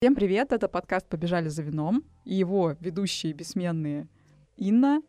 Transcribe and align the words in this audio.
Всем 0.00 0.14
привет, 0.14 0.52
это 0.52 0.68
подкаст 0.68 1.08
«Побежали 1.08 1.48
за 1.48 1.60
вином» 1.62 2.04
и 2.24 2.32
его 2.32 2.76
ведущие 2.78 3.32
бессменные 3.32 4.06
Инна, 4.56 5.02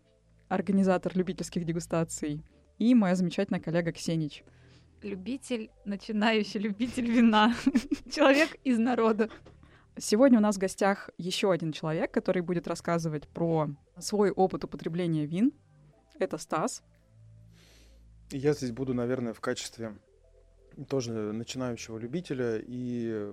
организатор 0.48 1.16
любительских 1.16 1.64
дегустаций, 1.64 2.44
и 2.80 2.96
моя 2.96 3.14
замечательная 3.14 3.62
коллега 3.62 3.92
Ксенич. 3.92 4.44
Любитель, 5.04 5.70
начинающий 5.86 6.60
любитель 6.60 7.06
вина, 7.06 7.54
человек 8.12 8.56
из 8.64 8.80
народа. 8.80 9.30
Сегодня 9.96 10.40
у 10.40 10.42
нас 10.42 10.56
в 10.56 10.60
гостях 10.60 11.12
еще 11.20 11.52
один 11.52 11.72
человек, 11.72 12.12
который 12.12 12.42
будет 12.42 12.68
рассказывать 12.68 13.28
про 13.28 13.68
свой 14.00 14.32
опыт 14.32 14.64
употребления 14.64 15.28
вин. 15.28 15.54
Это 16.18 16.40
Стас. 16.40 16.82
Я 18.32 18.54
здесь 18.54 18.72
буду, 18.72 18.96
наверное, 18.96 19.34
в 19.34 19.40
качестве 19.40 19.94
тоже 20.88 21.12
начинающего 21.12 21.98
любителя, 21.98 22.58
и 22.58 23.32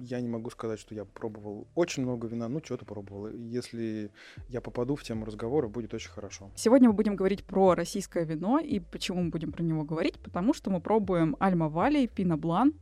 я 0.00 0.20
не 0.20 0.28
могу 0.28 0.50
сказать, 0.50 0.78
что 0.78 0.94
я 0.94 1.04
пробовал 1.04 1.66
очень 1.74 2.02
много 2.02 2.26
вина, 2.26 2.48
ну, 2.48 2.60
что-то 2.62 2.84
пробовал. 2.84 3.28
Если 3.28 4.10
я 4.48 4.60
попаду 4.60 4.96
в 4.96 5.02
тему 5.02 5.24
разговора, 5.24 5.68
будет 5.68 5.94
очень 5.94 6.10
хорошо. 6.10 6.50
Сегодня 6.56 6.88
мы 6.88 6.94
будем 6.94 7.16
говорить 7.16 7.44
про 7.44 7.74
российское 7.74 8.24
вино, 8.24 8.58
и 8.58 8.80
почему 8.80 9.22
мы 9.22 9.30
будем 9.30 9.52
про 9.52 9.62
него 9.62 9.84
говорить? 9.84 10.18
Потому 10.18 10.52
что 10.52 10.70
мы 10.70 10.80
пробуем 10.80 11.36
Альма 11.40 11.68
Вали 11.68 12.06
Пино 12.06 12.36
Блан, 12.36 12.74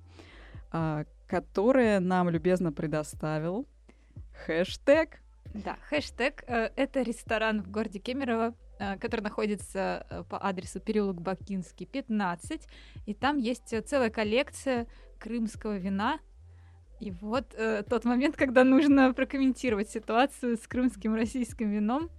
которое 1.28 2.00
нам 2.00 2.28
любезно 2.28 2.72
предоставил 2.72 3.66
хэштег. 4.46 5.20
Да, 5.54 5.76
хэштег 5.88 6.44
э,— 6.46 6.70
это 6.76 7.02
ресторан 7.02 7.62
в 7.62 7.70
городе 7.70 7.98
Кемерово, 7.98 8.54
который 9.00 9.20
находится 9.20 10.06
э, 10.10 10.24
по 10.28 10.44
адресу 10.44 10.80
переулок 10.80 11.20
Бакинский, 11.20 11.86
15. 11.86 12.66
И 13.06 13.14
там 13.14 13.38
есть 13.38 13.72
э, 13.72 13.80
целая 13.80 14.10
коллекция 14.10 14.86
крымского 15.18 15.76
вина. 15.76 16.18
И 17.00 17.10
вот 17.10 17.54
э, 17.54 17.82
тот 17.88 18.04
момент, 18.04 18.36
когда 18.36 18.64
нужно 18.64 19.12
прокомментировать 19.14 19.88
ситуацию 19.88 20.56
с 20.56 20.66
крымским 20.66 21.14
российским 21.14 21.70
вином. 21.70 22.10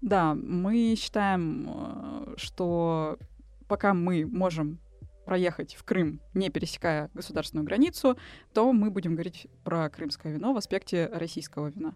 Да, 0.00 0.34
мы 0.34 0.94
считаем, 0.96 2.34
что 2.36 3.18
пока 3.66 3.94
мы 3.94 4.26
можем 4.26 4.78
проехать 5.24 5.74
в 5.74 5.84
Крым, 5.84 6.20
не 6.34 6.50
пересекая 6.50 7.10
государственную 7.14 7.66
границу, 7.66 8.16
то 8.54 8.72
мы 8.72 8.90
будем 8.90 9.14
говорить 9.14 9.48
про 9.64 9.90
крымское 9.90 10.32
вино 10.32 10.54
в 10.54 10.56
аспекте 10.56 11.06
российского 11.12 11.68
вина. 11.68 11.94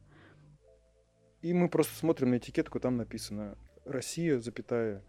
И 1.41 1.55
мы 1.55 1.69
просто 1.69 1.95
смотрим 1.97 2.31
на 2.31 2.37
этикетку, 2.37 2.79
там 2.79 2.97
написано 2.97 3.57
Россия, 3.85 4.39
запятая, 4.39 5.03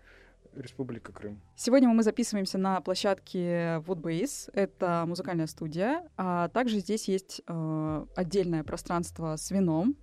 Республика 0.56 1.12
Крым. 1.12 1.42
Сегодня 1.56 1.90
мы 1.90 2.04
записываемся 2.04 2.58
на 2.58 2.80
площадке 2.82 3.82
Woodbase. 3.88 4.52
Это 4.54 5.04
музыкальная 5.08 5.48
студия. 5.48 6.08
А 6.16 6.50
также 6.50 6.80
здесь 6.80 7.08
есть 7.08 7.42
э, 7.48 8.06
отдельное 8.16 8.64
пространство 8.64 9.36
с 9.36 9.50
вином. 9.50 9.96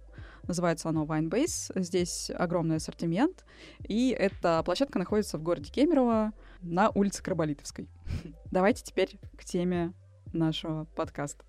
Называется 0.48 0.88
оно 0.88 1.04
Winebase. 1.04 1.70
Здесь 1.80 2.30
огромный 2.34 2.76
ассортимент. 2.76 3.44
И 3.86 4.10
эта 4.10 4.62
площадка 4.64 4.98
находится 4.98 5.38
в 5.38 5.42
городе 5.42 5.70
Кемерово 5.70 6.32
на 6.62 6.90
улице 6.90 7.22
Карболитовской. 7.22 7.88
Давайте 8.50 8.82
теперь 8.82 9.18
к 9.36 9.44
теме 9.44 9.92
нашего 10.32 10.86
подкаста. 10.96 11.44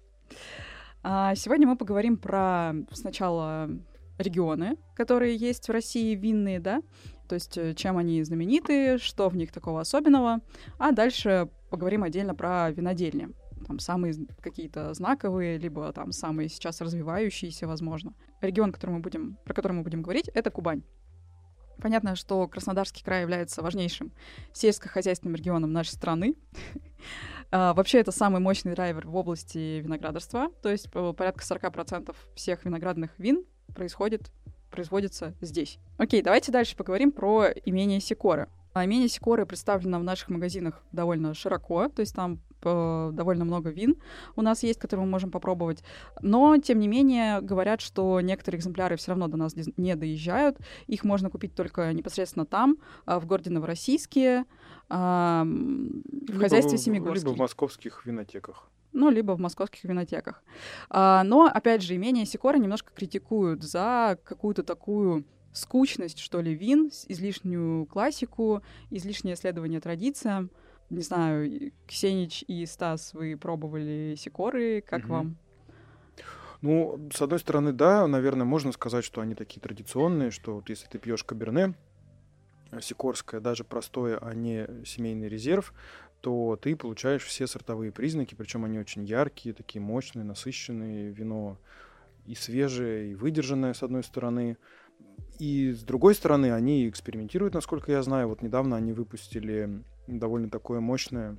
А 1.03 1.33
сегодня 1.33 1.67
мы 1.67 1.77
поговорим 1.77 2.17
про 2.17 2.73
сначала 2.91 3.69
регионы, 4.21 4.77
которые 4.95 5.35
есть 5.35 5.67
в 5.67 5.71
России, 5.71 6.15
винные, 6.15 6.59
да, 6.59 6.81
то 7.27 7.35
есть 7.35 7.57
э, 7.57 7.73
чем 7.75 7.97
они 7.97 8.21
знамениты, 8.23 8.97
что 8.97 9.29
в 9.29 9.35
них 9.35 9.51
такого 9.51 9.81
особенного, 9.81 10.41
а 10.77 10.91
дальше 10.91 11.49
поговорим 11.69 12.03
отдельно 12.03 12.35
про 12.35 12.71
винодельни, 12.71 13.29
там 13.65 13.79
самые 13.79 14.13
какие-то 14.41 14.93
знаковые, 14.93 15.57
либо 15.57 15.91
там 15.93 16.11
самые 16.11 16.49
сейчас 16.49 16.81
развивающиеся, 16.81 17.67
возможно. 17.67 18.13
Регион, 18.41 18.71
который 18.71 18.91
мы 18.91 18.99
будем, 18.99 19.37
про 19.45 19.53
который 19.53 19.73
мы 19.73 19.83
будем 19.83 20.01
говорить, 20.01 20.27
это 20.33 20.51
Кубань. 20.51 20.83
Понятно, 21.81 22.15
что 22.15 22.47
Краснодарский 22.47 23.03
край 23.03 23.21
является 23.21 23.61
важнейшим 23.61 24.11
сельскохозяйственным 24.53 25.35
регионом 25.35 25.71
нашей 25.71 25.91
страны. 25.91 26.35
А, 27.53 27.73
вообще, 27.73 27.99
это 27.99 28.13
самый 28.13 28.39
мощный 28.39 28.75
драйвер 28.75 29.05
в 29.05 29.15
области 29.17 29.81
виноградарства, 29.81 30.51
то 30.61 30.69
есть 30.69 30.89
порядка 30.89 31.43
40% 31.43 32.15
всех 32.33 32.63
виноградных 32.63 33.11
вин 33.17 33.43
происходит, 33.73 34.31
производится 34.71 35.35
здесь. 35.41 35.77
Окей, 35.97 36.21
давайте 36.21 36.51
дальше 36.51 36.75
поговорим 36.75 37.11
про 37.11 37.47
имение 37.65 37.99
Сикоры. 37.99 38.47
А 38.73 38.85
имение 38.85 39.09
Сикоры 39.09 39.45
представлено 39.45 39.99
в 39.99 40.03
наших 40.03 40.29
магазинах 40.29 40.81
довольно 40.93 41.33
широко, 41.33 41.89
то 41.89 41.99
есть 41.99 42.15
там 42.15 42.39
э, 42.63 43.09
довольно 43.13 43.43
много 43.43 43.69
вин 43.69 43.97
у 44.37 44.41
нас 44.41 44.63
есть, 44.63 44.79
которые 44.79 45.05
мы 45.05 45.11
можем 45.11 45.29
попробовать. 45.29 45.83
Но, 46.21 46.57
тем 46.57 46.79
не 46.79 46.87
менее, 46.87 47.41
говорят, 47.41 47.81
что 47.81 48.21
некоторые 48.21 48.59
экземпляры 48.59 48.95
все 48.95 49.11
равно 49.11 49.27
до 49.27 49.35
нас 49.35 49.55
не 49.55 49.95
доезжают. 49.95 50.57
Их 50.87 51.03
можно 51.03 51.29
купить 51.29 51.53
только 51.53 51.91
непосредственно 51.91 52.45
там, 52.45 52.77
э, 53.05 53.19
в 53.19 53.25
городе 53.25 53.49
Новороссийске, 53.49 54.45
э, 54.45 54.45
в 54.89 56.29
либо 56.29 56.39
хозяйстве 56.39 56.77
Семигорске. 56.77 57.27
Либо 57.27 57.35
в 57.35 57.39
московских 57.39 58.05
винотеках 58.05 58.69
ну, 58.93 59.09
либо 59.09 59.33
в 59.33 59.39
московских 59.39 59.83
винотеках. 59.83 60.43
А, 60.89 61.23
но, 61.23 61.45
опять 61.45 61.81
же, 61.81 61.95
имение 61.95 62.25
Сикора 62.25 62.57
немножко 62.57 62.91
критикуют 62.93 63.63
за 63.63 64.17
какую-то 64.23 64.63
такую 64.63 65.25
скучность, 65.53 66.19
что 66.19 66.41
ли, 66.41 66.53
вин, 66.53 66.91
излишнюю 67.07 67.85
классику, 67.85 68.61
излишнее 68.89 69.35
исследование 69.35 69.79
традициям. 69.79 70.49
Не 70.89 71.01
знаю, 71.01 71.71
Ксенич 71.87 72.43
и 72.47 72.65
Стас, 72.65 73.13
вы 73.13 73.37
пробовали 73.37 74.15
Сикоры, 74.17 74.81
как 74.81 75.05
угу. 75.05 75.13
вам? 75.13 75.37
Ну, 76.61 77.09
с 77.11 77.21
одной 77.21 77.39
стороны, 77.39 77.71
да, 77.71 78.05
наверное, 78.07 78.45
можно 78.45 78.71
сказать, 78.71 79.03
что 79.03 79.21
они 79.21 79.33
такие 79.33 79.59
традиционные, 79.61 80.29
что 80.29 80.55
вот 80.55 80.69
если 80.69 80.87
ты 80.87 80.99
пьешь 80.99 81.23
каберне, 81.23 81.73
сикорское, 82.79 83.41
даже 83.41 83.63
простое, 83.63 84.17
а 84.17 84.33
не 84.33 84.67
семейный 84.85 85.27
резерв, 85.27 85.73
то 86.21 86.57
ты 86.61 86.75
получаешь 86.75 87.23
все 87.23 87.47
сортовые 87.47 87.91
признаки, 87.91 88.35
причем 88.35 88.63
они 88.63 88.79
очень 88.79 89.03
яркие, 89.03 89.53
такие 89.53 89.81
мощные, 89.81 90.23
насыщенные, 90.23 91.11
вино 91.11 91.57
и 92.25 92.35
свежее, 92.35 93.11
и 93.11 93.15
выдержанное, 93.15 93.73
с 93.73 93.83
одной 93.83 94.03
стороны. 94.03 94.57
И 95.39 95.71
с 95.71 95.81
другой 95.81 96.13
стороны, 96.13 96.51
они 96.51 96.87
экспериментируют, 96.87 97.55
насколько 97.55 97.91
я 97.91 98.03
знаю. 98.03 98.27
Вот 98.27 98.43
недавно 98.43 98.75
они 98.75 98.93
выпустили 98.93 99.83
довольно 100.07 100.49
такое 100.49 100.79
мощное 100.79 101.37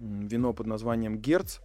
вино 0.00 0.52
под 0.52 0.66
названием 0.66 1.18
«Герц», 1.18 1.60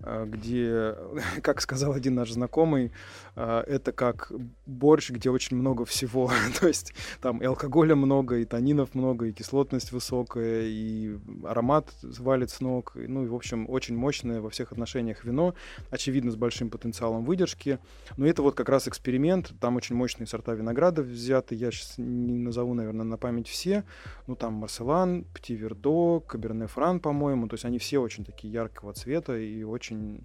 где, 0.00 0.94
как 1.42 1.60
сказал 1.60 1.92
один 1.92 2.14
наш 2.14 2.30
знакомый, 2.30 2.92
а, 3.34 3.62
это 3.62 3.92
как 3.92 4.32
борщ, 4.66 5.10
где 5.10 5.30
очень 5.30 5.56
много 5.56 5.84
всего. 5.84 6.30
То 6.60 6.68
есть 6.68 6.92
там 7.20 7.38
и 7.38 7.44
алкоголя 7.44 7.94
много, 7.94 8.38
и 8.38 8.44
танинов 8.44 8.94
много, 8.94 9.26
и 9.26 9.32
кислотность 9.32 9.92
высокая, 9.92 10.62
и 10.64 11.18
аромат 11.44 11.88
валит 12.02 12.50
с 12.50 12.60
ног. 12.60 12.92
Ну 12.96 13.24
и, 13.24 13.28
в 13.28 13.34
общем, 13.34 13.68
очень 13.68 13.96
мощное 13.96 14.40
во 14.40 14.50
всех 14.50 14.72
отношениях 14.72 15.24
вино, 15.24 15.54
очевидно, 15.90 16.30
с 16.30 16.36
большим 16.36 16.70
потенциалом 16.70 17.24
выдержки. 17.24 17.78
Но 18.16 18.26
это 18.26 18.42
вот 18.42 18.54
как 18.54 18.68
раз 18.68 18.88
эксперимент. 18.88 19.52
Там 19.60 19.76
очень 19.76 19.94
мощные 19.94 20.26
сорта 20.26 20.54
винограда 20.54 21.02
взяты. 21.02 21.54
Я 21.54 21.70
сейчас 21.70 21.94
не 21.98 22.38
назову, 22.38 22.74
наверное, 22.74 23.04
на 23.04 23.16
память 23.18 23.48
все. 23.48 23.84
Ну 24.26 24.36
там 24.36 24.54
Марселан, 24.54 25.24
Птивердо, 25.34 26.20
Каберне 26.20 26.66
Фран, 26.66 27.00
по-моему. 27.00 27.48
То 27.48 27.54
есть 27.54 27.64
они 27.64 27.78
все 27.78 27.98
очень 27.98 28.24
такие 28.24 28.52
яркого 28.52 28.92
цвета 28.92 29.38
и 29.38 29.62
очень 29.62 29.87
очень 29.88 30.22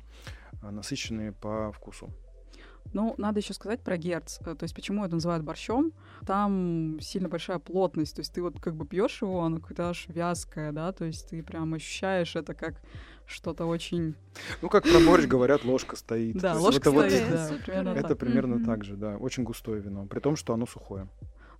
а, 0.62 0.72
насыщенные 0.72 1.31
по 1.31 1.72
вкусу. 1.72 2.09
Ну, 2.91 3.16
надо 3.18 3.40
еще 3.40 3.53
сказать 3.53 3.81
про 3.81 3.97
герц. 3.97 4.40
Э, 4.41 4.56
то 4.56 4.63
есть, 4.63 4.75
почему 4.75 5.06
это 5.06 5.16
называют 5.16 5.44
борщом? 5.44 5.94
Там 6.28 7.00
сильно 7.00 7.29
большая 7.29 7.59
плотность. 7.59 8.16
То 8.16 8.19
есть, 8.19 8.34
ты 8.34 8.41
вот 8.41 8.59
как 8.59 8.75
бы 8.75 8.85
пьешь 8.85 9.22
его, 9.22 9.41
оно 9.41 9.59
какое-то 9.59 9.90
аж 9.90 10.06
вязкое, 10.09 10.74
да, 10.74 10.91
то 10.91 11.06
есть 11.06 11.29
ты 11.29 11.41
прям 11.41 11.74
ощущаешь 11.74 12.35
это 12.35 12.53
как 12.53 12.81
что-то 13.25 13.66
очень... 13.66 14.16
Ну, 14.62 14.68
как 14.68 14.84
про 14.84 15.00
борщ 15.00 15.25
говорят, 15.25 15.63
ложка 15.63 15.95
стоит. 15.95 16.35
Да, 16.35 16.56
ложка 16.56 16.90
стоит, 16.90 17.13
Это 17.68 18.15
примерно 18.18 18.63
так 18.65 18.83
же, 18.83 18.98
да. 18.98 19.15
Очень 19.15 19.44
густое 19.44 19.81
вино, 19.81 20.06
при 20.06 20.19
том, 20.19 20.36
что 20.36 20.54
оно 20.54 20.65
сухое. 20.65 21.07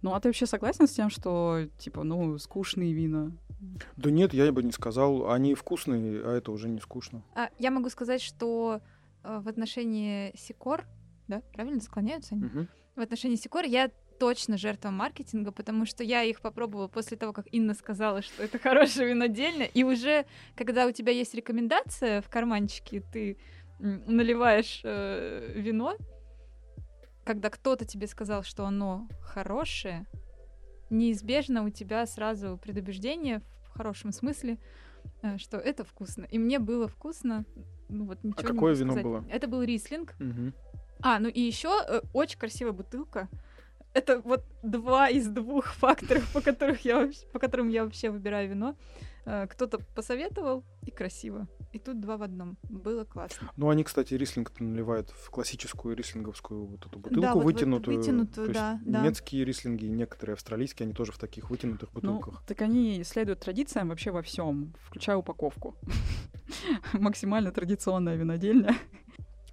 Ну, 0.04 0.14
а 0.14 0.20
ты 0.20 0.28
вообще 0.28 0.46
согласен 0.46 0.86
с 0.86 0.92
тем, 0.92 1.10
что, 1.10 1.62
типа, 1.80 2.04
ну, 2.04 2.38
скучные 2.38 2.94
вина? 2.94 3.32
Да 3.96 4.12
нет, 4.12 4.34
я 4.34 4.52
бы 4.52 4.62
не 4.62 4.74
сказал. 4.74 5.32
Они 5.32 5.56
вкусные, 5.56 6.22
а 6.26 6.36
это 6.36 6.52
уже 6.52 6.68
не 6.68 6.82
скучно. 6.82 7.24
А, 7.36 7.50
я 7.58 7.72
могу 7.72 7.90
сказать, 7.90 8.22
что 8.22 8.82
э, 9.24 9.40
в 9.40 9.48
отношении 9.48 10.34
Сикор, 10.38 10.84
да, 11.30 11.42
правильно 11.54 11.80
склоняются 11.80 12.36
они? 12.36 12.46
Угу. 12.46 12.68
В 12.98 13.00
отношении 13.00 13.38
Сикор 13.38 13.64
я 13.64 13.90
точно 14.20 14.58
жертва 14.58 14.90
маркетинга, 14.90 15.54
потому 15.54 15.86
что 15.86 16.04
я 16.04 16.24
их 16.24 16.42
попробовала 16.42 16.90
после 16.90 17.16
того, 17.16 17.32
как 17.32 17.48
Инна 17.54 17.74
сказала, 17.74 18.22
что 18.22 18.44
это 18.44 18.60
хорошая 18.62 19.08
винодельня, 19.08 19.66
и 19.66 19.86
уже 19.86 20.26
когда 20.56 20.86
у 20.86 20.92
тебя 20.92 21.14
есть 21.14 21.34
рекомендация 21.34 22.22
в 22.22 22.30
карманчике, 22.30 23.02
ты 23.12 23.38
наливаешь 23.80 24.82
э, 24.84 25.54
вино, 25.56 25.96
когда 27.24 27.50
кто-то 27.50 27.86
тебе 27.86 28.08
сказал, 28.08 28.44
что 28.44 28.66
оно 28.66 29.08
хорошее, 29.22 30.06
неизбежно 30.90 31.64
у 31.64 31.70
тебя 31.70 32.06
сразу 32.06 32.58
предубеждение 32.62 33.42
в 33.64 33.78
хорошем 33.78 34.12
смысле, 34.12 34.58
э, 35.22 35.38
что 35.38 35.58
это 35.58 35.84
вкусно. 35.84 36.26
И 36.26 36.38
мне 36.38 36.60
было 36.60 36.88
вкусно. 36.88 37.46
Ну 37.90 38.06
вот 38.06 38.24
ничего 38.24 38.50
а 38.50 38.54
какое 38.54 38.74
вино 38.74 38.94
сказать. 38.94 39.04
было? 39.04 39.26
Это 39.30 39.48
был 39.48 39.64
рислинг. 39.64 40.16
Угу. 40.20 40.54
А, 41.02 41.20
ну 41.20 41.28
и 41.30 41.42
еще 41.42 41.70
э, 41.88 42.02
очень 42.14 42.40
красивая 42.40 42.72
бутылка. 42.74 43.30
Это 43.94 44.20
вот 44.22 44.44
два 44.64 45.10
из 45.10 45.28
двух 45.28 45.66
факторов, 45.74 46.32
по, 46.34 46.42
которых 46.42 46.86
я, 46.86 47.10
по 47.32 47.40
которым 47.40 47.70
я 47.70 47.84
вообще 47.84 48.10
выбираю 48.10 48.50
вино. 48.50 48.76
Э, 49.26 49.48
кто-то 49.48 49.80
посоветовал, 49.96 50.64
и 50.86 50.92
красиво. 50.92 51.48
И 51.74 51.80
тут 51.80 52.00
два 52.00 52.18
в 52.18 52.24
одном. 52.24 52.56
Было 52.70 53.04
классно. 53.04 53.52
Ну, 53.58 53.68
они, 53.70 53.84
кстати, 53.84 54.14
рислинг 54.14 54.52
наливают 54.60 55.10
в 55.10 55.32
классическую 55.32 55.96
рислинговскую 55.96 56.66
вот 56.68 56.86
эту 56.86 57.00
бутылку 57.00 57.22
да, 57.22 57.34
вот 57.34 57.44
вытянутую. 57.46 57.98
Вот 57.98 58.06
вытянутую, 58.06 58.48
То 58.48 58.54
да, 58.54 58.72
есть 58.74 58.84
да. 58.86 59.00
Немецкие 59.02 59.44
рислинги, 59.44 59.86
некоторые 59.86 60.36
австралийские, 60.36 60.86
они 60.86 60.94
тоже 60.94 61.12
в 61.12 61.18
таких 61.18 61.50
вытянутых 61.50 61.92
бутылках. 61.92 62.36
Ну, 62.36 62.40
так 62.46 62.62
они 62.62 63.04
следуют 63.04 63.40
традициям 63.40 63.90
вообще 63.90 64.12
во 64.12 64.22
всем, 64.22 64.76
включая 64.84 65.18
упаковку. 65.18 65.76
Максимально 66.94 67.52
традиционная 67.52 68.18
винодельня. 68.18 68.76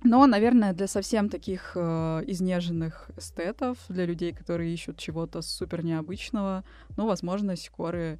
Но, 0.03 0.27
наверное, 0.27 0.75
для 0.75 0.89
совсем 0.89 1.31
таких 1.31 1.73
э, 1.75 2.23
изнеженных 2.27 3.11
эстетов, 3.17 3.79
для 3.89 4.05
людей, 4.05 4.35
которые 4.35 4.75
ищут 4.75 4.99
чего-то 4.99 5.41
супер 5.41 5.83
необычного, 5.83 6.65
ну, 6.99 7.07
возможно, 7.07 7.57
сикоры 7.57 8.19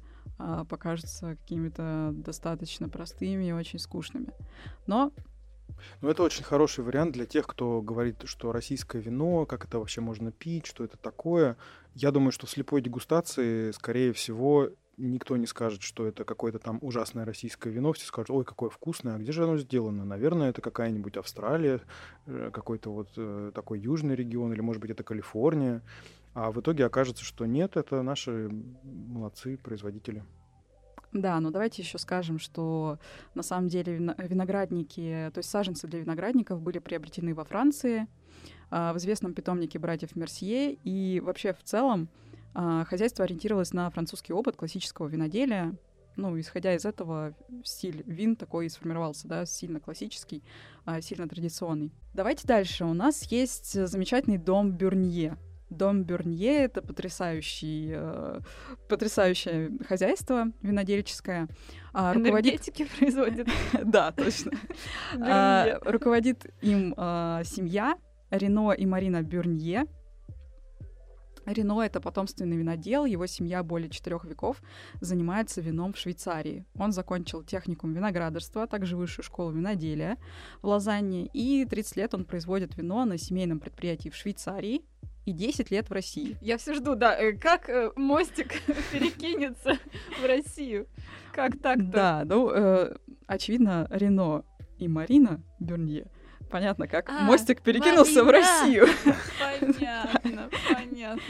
покажутся 0.69 1.35
какими-то 1.35 2.11
достаточно 2.13 2.89
простыми 2.89 3.49
и 3.49 3.51
очень 3.51 3.79
скучными. 3.79 4.33
Но 4.87 5.11
ну, 6.01 6.09
это 6.09 6.23
очень 6.23 6.43
хороший 6.43 6.83
вариант 6.83 7.13
для 7.13 7.25
тех, 7.25 7.47
кто 7.47 7.81
говорит, 7.81 8.23
что 8.25 8.51
российское 8.51 9.01
вино, 9.01 9.45
как 9.45 9.65
это 9.65 9.79
вообще 9.79 10.01
можно 10.01 10.31
пить, 10.31 10.65
что 10.65 10.83
это 10.83 10.97
такое. 10.97 11.57
Я 11.93 12.11
думаю, 12.11 12.31
что 12.31 12.47
в 12.47 12.49
слепой 12.49 12.81
дегустации, 12.81 13.71
скорее 13.71 14.13
всего, 14.13 14.69
никто 14.97 15.37
не 15.37 15.47
скажет, 15.47 15.81
что 15.81 16.05
это 16.05 16.23
какое-то 16.23 16.59
там 16.59 16.79
ужасное 16.81 17.25
российское 17.25 17.69
вино. 17.71 17.93
Все 17.93 18.05
скажут, 18.05 18.29
ой, 18.31 18.45
какое 18.45 18.69
вкусное, 18.69 19.15
а 19.15 19.17
где 19.17 19.31
же 19.31 19.43
оно 19.43 19.57
сделано? 19.57 20.05
Наверное, 20.05 20.49
это 20.49 20.61
какая-нибудь 20.61 21.17
Австралия, 21.17 21.81
э, 22.25 22.49
какой-то 22.53 22.91
вот 22.91 23.09
э, 23.17 23.51
такой 23.53 23.79
южный 23.79 24.15
регион, 24.15 24.53
или, 24.53 24.61
может 24.61 24.81
быть, 24.81 24.91
это 24.91 25.03
Калифорния. 25.03 25.81
А 26.33 26.51
в 26.51 26.59
итоге 26.59 26.85
окажется, 26.85 27.23
что 27.23 27.45
нет, 27.45 27.75
это 27.75 28.01
наши 28.03 28.49
молодцы 28.83 29.57
производители. 29.57 30.23
Да, 31.11 31.39
но 31.41 31.51
давайте 31.51 31.81
еще 31.81 31.97
скажем, 31.97 32.39
что 32.39 32.97
на 33.35 33.43
самом 33.43 33.67
деле 33.67 33.97
виноградники, 34.17 35.29
то 35.33 35.39
есть 35.39 35.49
саженцы 35.49 35.87
для 35.87 35.99
виноградников 35.99 36.61
были 36.61 36.79
приобретены 36.79 37.33
во 37.33 37.43
Франции, 37.43 38.07
а, 38.69 38.93
в 38.93 38.97
известном 38.97 39.33
питомнике 39.33 39.77
братьев 39.77 40.15
Мерсье, 40.15 40.73
и 40.73 41.19
вообще 41.19 41.53
в 41.53 41.63
целом 41.63 42.07
а, 42.53 42.85
хозяйство 42.85 43.25
ориентировалось 43.25 43.73
на 43.73 43.89
французский 43.89 44.31
опыт 44.31 44.55
классического 44.55 45.07
виноделия. 45.07 45.75
Ну, 46.15 46.37
исходя 46.39 46.75
из 46.75 46.85
этого, 46.85 47.33
стиль 47.63 48.03
вин 48.05 48.35
такой 48.35 48.65
и 48.65 48.69
сформировался, 48.69 49.27
да, 49.27 49.45
сильно 49.45 49.81
классический, 49.81 50.43
а, 50.85 51.01
сильно 51.01 51.27
традиционный. 51.27 51.91
Давайте 52.13 52.47
дальше. 52.47 52.85
У 52.85 52.93
нас 52.93 53.23
есть 53.23 53.73
замечательный 53.87 54.37
дом 54.37 54.71
Бюрнье. 54.71 55.37
Дом 55.71 56.03
Бюрнье— 56.03 56.57
это 56.65 56.81
потрясающий, 56.81 57.91
э, 57.93 58.39
потрясающее 58.87 59.71
хозяйство 59.87 60.51
винодельческое. 60.61 61.47
А, 61.93 62.13
руководит... 62.13 62.69
производит. 62.97 63.47
Да, 63.83 64.11
точно. 64.11 64.51
А, 65.19 65.79
руководит 65.83 66.45
им 66.61 66.93
а, 66.97 67.43
семья 67.43 67.95
Рено 68.29 68.71
и 68.71 68.85
Марина 68.85 69.23
Бюрнье— 69.23 69.85
Рено— 71.45 71.81
это 71.83 71.99
потомственный 71.99 72.57
винодел, 72.57 73.05
его 73.05 73.25
семья 73.25 73.63
более 73.63 73.89
четырех 73.89 74.25
веков 74.25 74.61
занимается 74.99 75.61
вином 75.61 75.93
в 75.93 75.97
Швейцарии. 75.97 76.65
Он 76.75 76.91
закончил 76.91 77.43
техникум 77.43 77.93
виноградарства, 77.93 78.63
а 78.63 78.67
также 78.67 78.95
высшую 78.95 79.25
школу 79.25 79.51
виноделия 79.51 80.17
в 80.61 80.67
Лозанне, 80.67 81.25
и 81.27 81.65
30 81.65 81.95
лет 81.97 82.13
он 82.13 82.25
производит 82.25 82.77
вино 82.77 83.05
на 83.05 83.17
семейном 83.17 83.59
предприятии 83.59 84.09
в 84.09 84.15
Швейцарии, 84.15 84.81
и 85.25 85.31
10 85.31 85.71
лет 85.71 85.89
в 85.89 85.93
России. 85.93 86.37
Я 86.41 86.57
все 86.57 86.73
жду, 86.73 86.95
да, 86.95 87.17
э, 87.17 87.33
как 87.33 87.69
э, 87.69 87.91
мостик 87.95 88.61
перекинется 88.91 89.77
в 90.21 90.25
Россию? 90.25 90.87
Как 91.33 91.59
так-то? 91.59 91.83
Да, 91.83 92.23
ну, 92.25 92.49
э, 92.49 92.95
очевидно, 93.27 93.87
Рено 93.89 94.43
и 94.77 94.87
Марина 94.87 95.41
Бюрнье 95.59 96.07
понятно, 96.51 96.87
как 96.87 97.09
а, 97.09 97.21
мостик 97.21 97.61
перекинулся 97.61 98.23
Марина. 98.23 98.25
в 98.25 98.31
Россию. 98.31 98.87
Понятно, 99.39 100.49
понятно. 100.69 101.23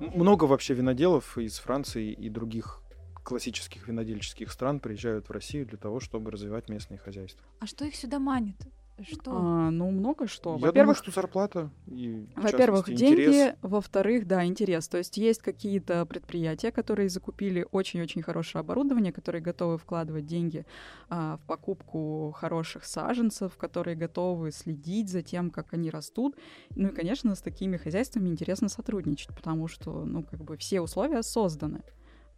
Много 0.00 0.44
вообще 0.44 0.74
виноделов 0.74 1.38
из 1.38 1.58
Франции 1.58 2.12
и 2.12 2.28
других 2.28 2.80
классических 3.22 3.86
винодельческих 3.86 4.50
стран 4.50 4.80
приезжают 4.80 5.28
в 5.28 5.32
Россию 5.32 5.66
для 5.66 5.76
того, 5.76 6.00
чтобы 6.00 6.30
развивать 6.30 6.70
местные 6.70 6.98
хозяйства. 6.98 7.44
А 7.60 7.66
что 7.66 7.84
их 7.84 7.94
сюда 7.94 8.18
манит? 8.18 8.56
Что? 9.00 9.30
А, 9.32 9.70
ну, 9.70 9.90
много 9.90 10.26
что. 10.26 10.56
Я 10.56 10.66
во-первых, 10.66 10.74
думаю, 10.74 10.94
что 10.94 11.10
зарплата 11.12 11.70
и, 11.86 12.26
Во-первых, 12.34 12.86
деньги, 12.86 13.22
интерес. 13.22 13.54
во-вторых, 13.62 14.26
да, 14.26 14.44
интерес. 14.44 14.88
То 14.88 14.98
есть 14.98 15.16
есть 15.16 15.40
какие-то 15.40 16.04
предприятия, 16.04 16.72
которые 16.72 17.08
закупили 17.08 17.66
очень-очень 17.70 18.22
хорошее 18.22 18.60
оборудование, 18.60 19.12
которые 19.12 19.40
готовы 19.40 19.78
вкладывать 19.78 20.26
деньги 20.26 20.66
а, 21.08 21.36
в 21.36 21.46
покупку 21.46 22.34
хороших 22.36 22.84
саженцев, 22.84 23.56
которые 23.56 23.96
готовы 23.96 24.50
следить 24.50 25.08
за 25.10 25.22
тем, 25.22 25.50
как 25.50 25.72
они 25.72 25.90
растут. 25.90 26.36
Ну 26.74 26.88
и, 26.88 26.92
конечно, 26.92 27.34
с 27.34 27.40
такими 27.40 27.76
хозяйствами 27.76 28.28
интересно 28.28 28.68
сотрудничать, 28.68 29.34
потому 29.34 29.68
что, 29.68 30.04
ну, 30.04 30.24
как 30.24 30.42
бы 30.42 30.56
все 30.56 30.80
условия 30.80 31.22
созданы. 31.22 31.82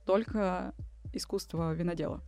Только 0.04 0.74
искусство 1.14 1.72
винодела. 1.72 2.20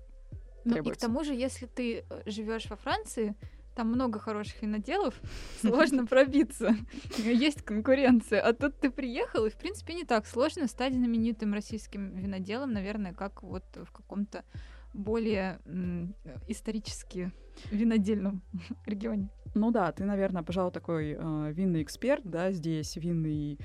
Ну 0.65 0.77
и 0.77 0.91
к 0.91 0.97
тому 0.97 1.25
же, 1.25 1.35
если 1.35 1.67
ты 1.67 2.05
э, 2.09 2.23
живешь 2.27 2.71
во 2.71 2.77
Франции, 2.77 3.35
там 3.75 3.89
много 3.89 4.19
хороших 4.19 4.63
виноделов, 4.63 5.15
сложно 5.61 6.07
пробиться. 6.07 6.77
Есть 7.17 7.63
конкуренция. 7.63 8.41
А 8.41 8.53
тут 8.53 8.79
ты 8.79 8.91
приехал, 8.91 9.47
и, 9.47 9.51
в 9.51 9.57
принципе, 9.57 9.95
не 9.95 10.05
так 10.05 10.27
сложно 10.27 10.67
стать 10.67 10.95
знаменитым 10.95 11.55
российским 11.55 12.17
виноделом, 12.17 12.73
наверное, 12.73 13.13
как 13.13 13.43
вот 13.43 13.65
в 13.75 13.91
каком-то 13.93 14.45
более 14.95 15.59
исторически 16.49 17.33
винодельном 17.71 18.43
регионе. 18.87 19.29
Ну 19.55 19.71
да, 19.71 19.93
ты, 19.93 20.05
наверное, 20.05 20.43
пожалуй, 20.43 20.73
такой 20.73 21.17
э, 21.19 21.53
винный 21.53 21.83
эксперт, 21.83 22.23
да, 22.25 22.53
здесь 22.53 22.97
винный 22.97 23.59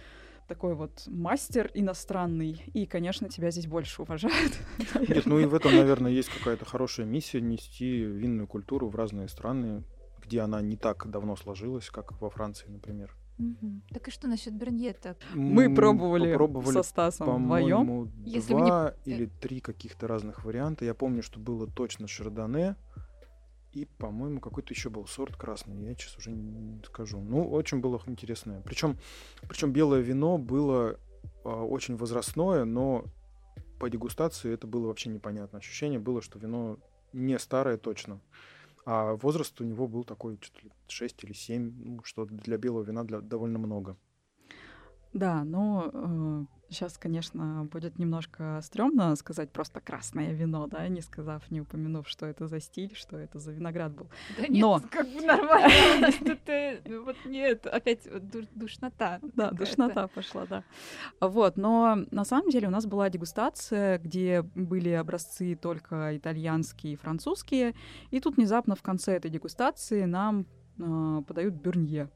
такой 0.47 0.75
вот 0.75 1.03
мастер 1.07 1.69
иностранный, 1.73 2.63
и, 2.73 2.85
конечно, 2.85 3.29
тебя 3.29 3.51
здесь 3.51 3.67
больше 3.67 4.01
уважают. 4.01 4.57
Нет, 5.07 5.25
ну 5.25 5.39
и 5.39 5.45
в 5.45 5.53
этом, 5.53 5.75
наверное, 5.75 6.11
есть 6.11 6.29
какая-то 6.29 6.65
хорошая 6.65 7.05
миссия 7.05 7.41
нести 7.41 8.03
винную 8.03 8.47
культуру 8.47 8.87
в 8.87 8.95
разные 8.95 9.27
страны, 9.27 9.83
где 10.27 10.41
она 10.41 10.61
не 10.61 10.77
так 10.77 11.09
давно 11.09 11.35
сложилась, 11.35 11.89
как 11.89 12.19
во 12.21 12.29
Франции, 12.29 12.67
например. 12.67 13.15
Угу. 13.39 13.81
Так 13.91 14.07
и 14.07 14.11
что 14.11 14.27
насчет 14.27 14.53
Берньета? 14.53 15.15
Мы 15.33 15.73
пробовали, 15.73 16.33
пробовали 16.33 16.73
со 16.73 16.83
Стасом 16.83 17.43
вдвоем. 17.43 18.11
Если 18.25 18.53
два 18.53 18.93
не... 19.05 19.13
или 19.13 19.25
три 19.25 19.59
каких-то 19.59 20.07
разных 20.07 20.43
варианта. 20.43 20.85
Я 20.85 20.93
помню, 20.93 21.21
что 21.21 21.39
было 21.39 21.67
точно 21.67 22.07
Шардоне, 22.07 22.75
и, 23.73 23.85
по-моему, 23.85 24.39
какой-то 24.39 24.73
еще 24.73 24.89
был 24.89 25.05
сорт 25.05 25.35
красный. 25.35 25.77
Я 25.83 25.93
сейчас 25.93 26.17
уже 26.17 26.31
не 26.31 26.83
скажу. 26.83 27.19
Ну, 27.19 27.47
очень 27.47 27.79
было 27.79 28.01
интересное. 28.07 28.61
Причем, 28.61 28.97
причем 29.47 29.71
белое 29.71 30.01
вино 30.01 30.39
было 30.39 30.97
э, 31.43 31.49
очень 31.49 31.95
возрастное, 31.95 32.65
но 32.65 33.05
по 33.79 33.89
дегустации 33.89 34.51
это 34.51 34.65
было 34.65 34.87
вообще 34.87 35.09
непонятно. 35.09 35.59
Ощущение 35.59 35.99
было, 35.99 36.21
что 36.23 36.39
вино 36.39 36.79
не 37.13 37.37
старое 37.37 37.77
точно. 37.77 38.19
А 38.89 39.15
возраст 39.15 39.59
у 39.59 39.65
него 39.65 39.85
был 39.85 40.05
такой, 40.05 40.39
что 40.41 40.61
ли, 40.61 40.71
6 40.87 41.25
или 41.25 41.33
7, 41.33 41.73
ну, 41.83 42.03
что 42.05 42.25
для 42.25 42.57
белого 42.57 42.83
вина 42.83 43.03
для, 43.03 43.19
довольно 43.19 43.59
много. 43.59 43.97
Да, 45.11 45.43
но 45.43 45.91
э, 45.93 46.45
сейчас, 46.69 46.97
конечно, 46.97 47.67
будет 47.71 47.99
немножко 47.99 48.59
стрёмно 48.63 49.15
сказать 49.15 49.51
просто 49.51 49.79
красное 49.79 50.33
вино, 50.33 50.67
да, 50.67 50.87
не 50.87 51.01
сказав, 51.01 51.49
не 51.51 51.61
упомянув, 51.61 52.07
что 52.07 52.25
это 52.25 52.47
за 52.47 52.59
стиль, 52.59 52.95
что 52.95 53.17
это 53.17 53.39
за 53.39 53.51
виноград 53.51 53.93
был. 53.93 54.09
Да 54.37 54.47
нет, 54.47 54.61
но... 54.61 54.81
как 54.89 55.07
бы 55.07 55.21
нормально. 55.21 56.11
Вот 57.05 57.15
нет, 57.25 57.65
опять 57.65 58.07
душнота. 58.55 59.19
Да, 59.35 59.51
душнота 59.51 60.07
пошла, 60.07 60.45
да. 60.45 60.63
Вот, 61.21 61.57
но 61.57 62.05
на 62.11 62.25
самом 62.25 62.49
деле 62.49 62.67
у 62.67 62.71
нас 62.71 62.85
была 62.85 63.09
дегустация, 63.09 63.97
где 63.99 64.41
были 64.41 64.89
образцы 64.89 65.55
только 65.55 66.17
итальянские 66.17 66.93
и 66.93 66.95
французские, 66.95 67.75
и 68.11 68.19
тут 68.19 68.37
внезапно 68.37 68.75
в 68.75 68.81
конце 68.81 69.13
этой 69.13 69.31
дегустации 69.31 70.05
нам 70.05 70.45
э, 70.79 71.21
подают 71.27 71.55
бюрнье. 71.55 72.09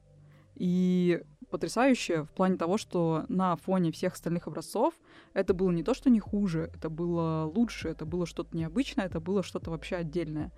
И 0.54 1.22
потрясающе 1.52 2.24
в 2.24 2.30
плане 2.30 2.56
того, 2.56 2.78
что 2.78 3.24
на 3.28 3.54
фоне 3.56 3.92
всех 3.92 4.14
остальных 4.14 4.48
образцов 4.48 4.94
это 5.34 5.54
было 5.54 5.70
не 5.70 5.84
то, 5.84 5.94
что 5.94 6.10
не 6.10 6.18
хуже, 6.18 6.70
это 6.74 6.90
было 6.90 7.44
лучше, 7.54 7.88
это 7.88 8.04
было 8.04 8.26
что-то 8.26 8.56
необычное, 8.56 9.06
это 9.06 9.20
было 9.20 9.42
что-то 9.42 9.70
вообще 9.70 9.96
отдельное. 9.96 10.50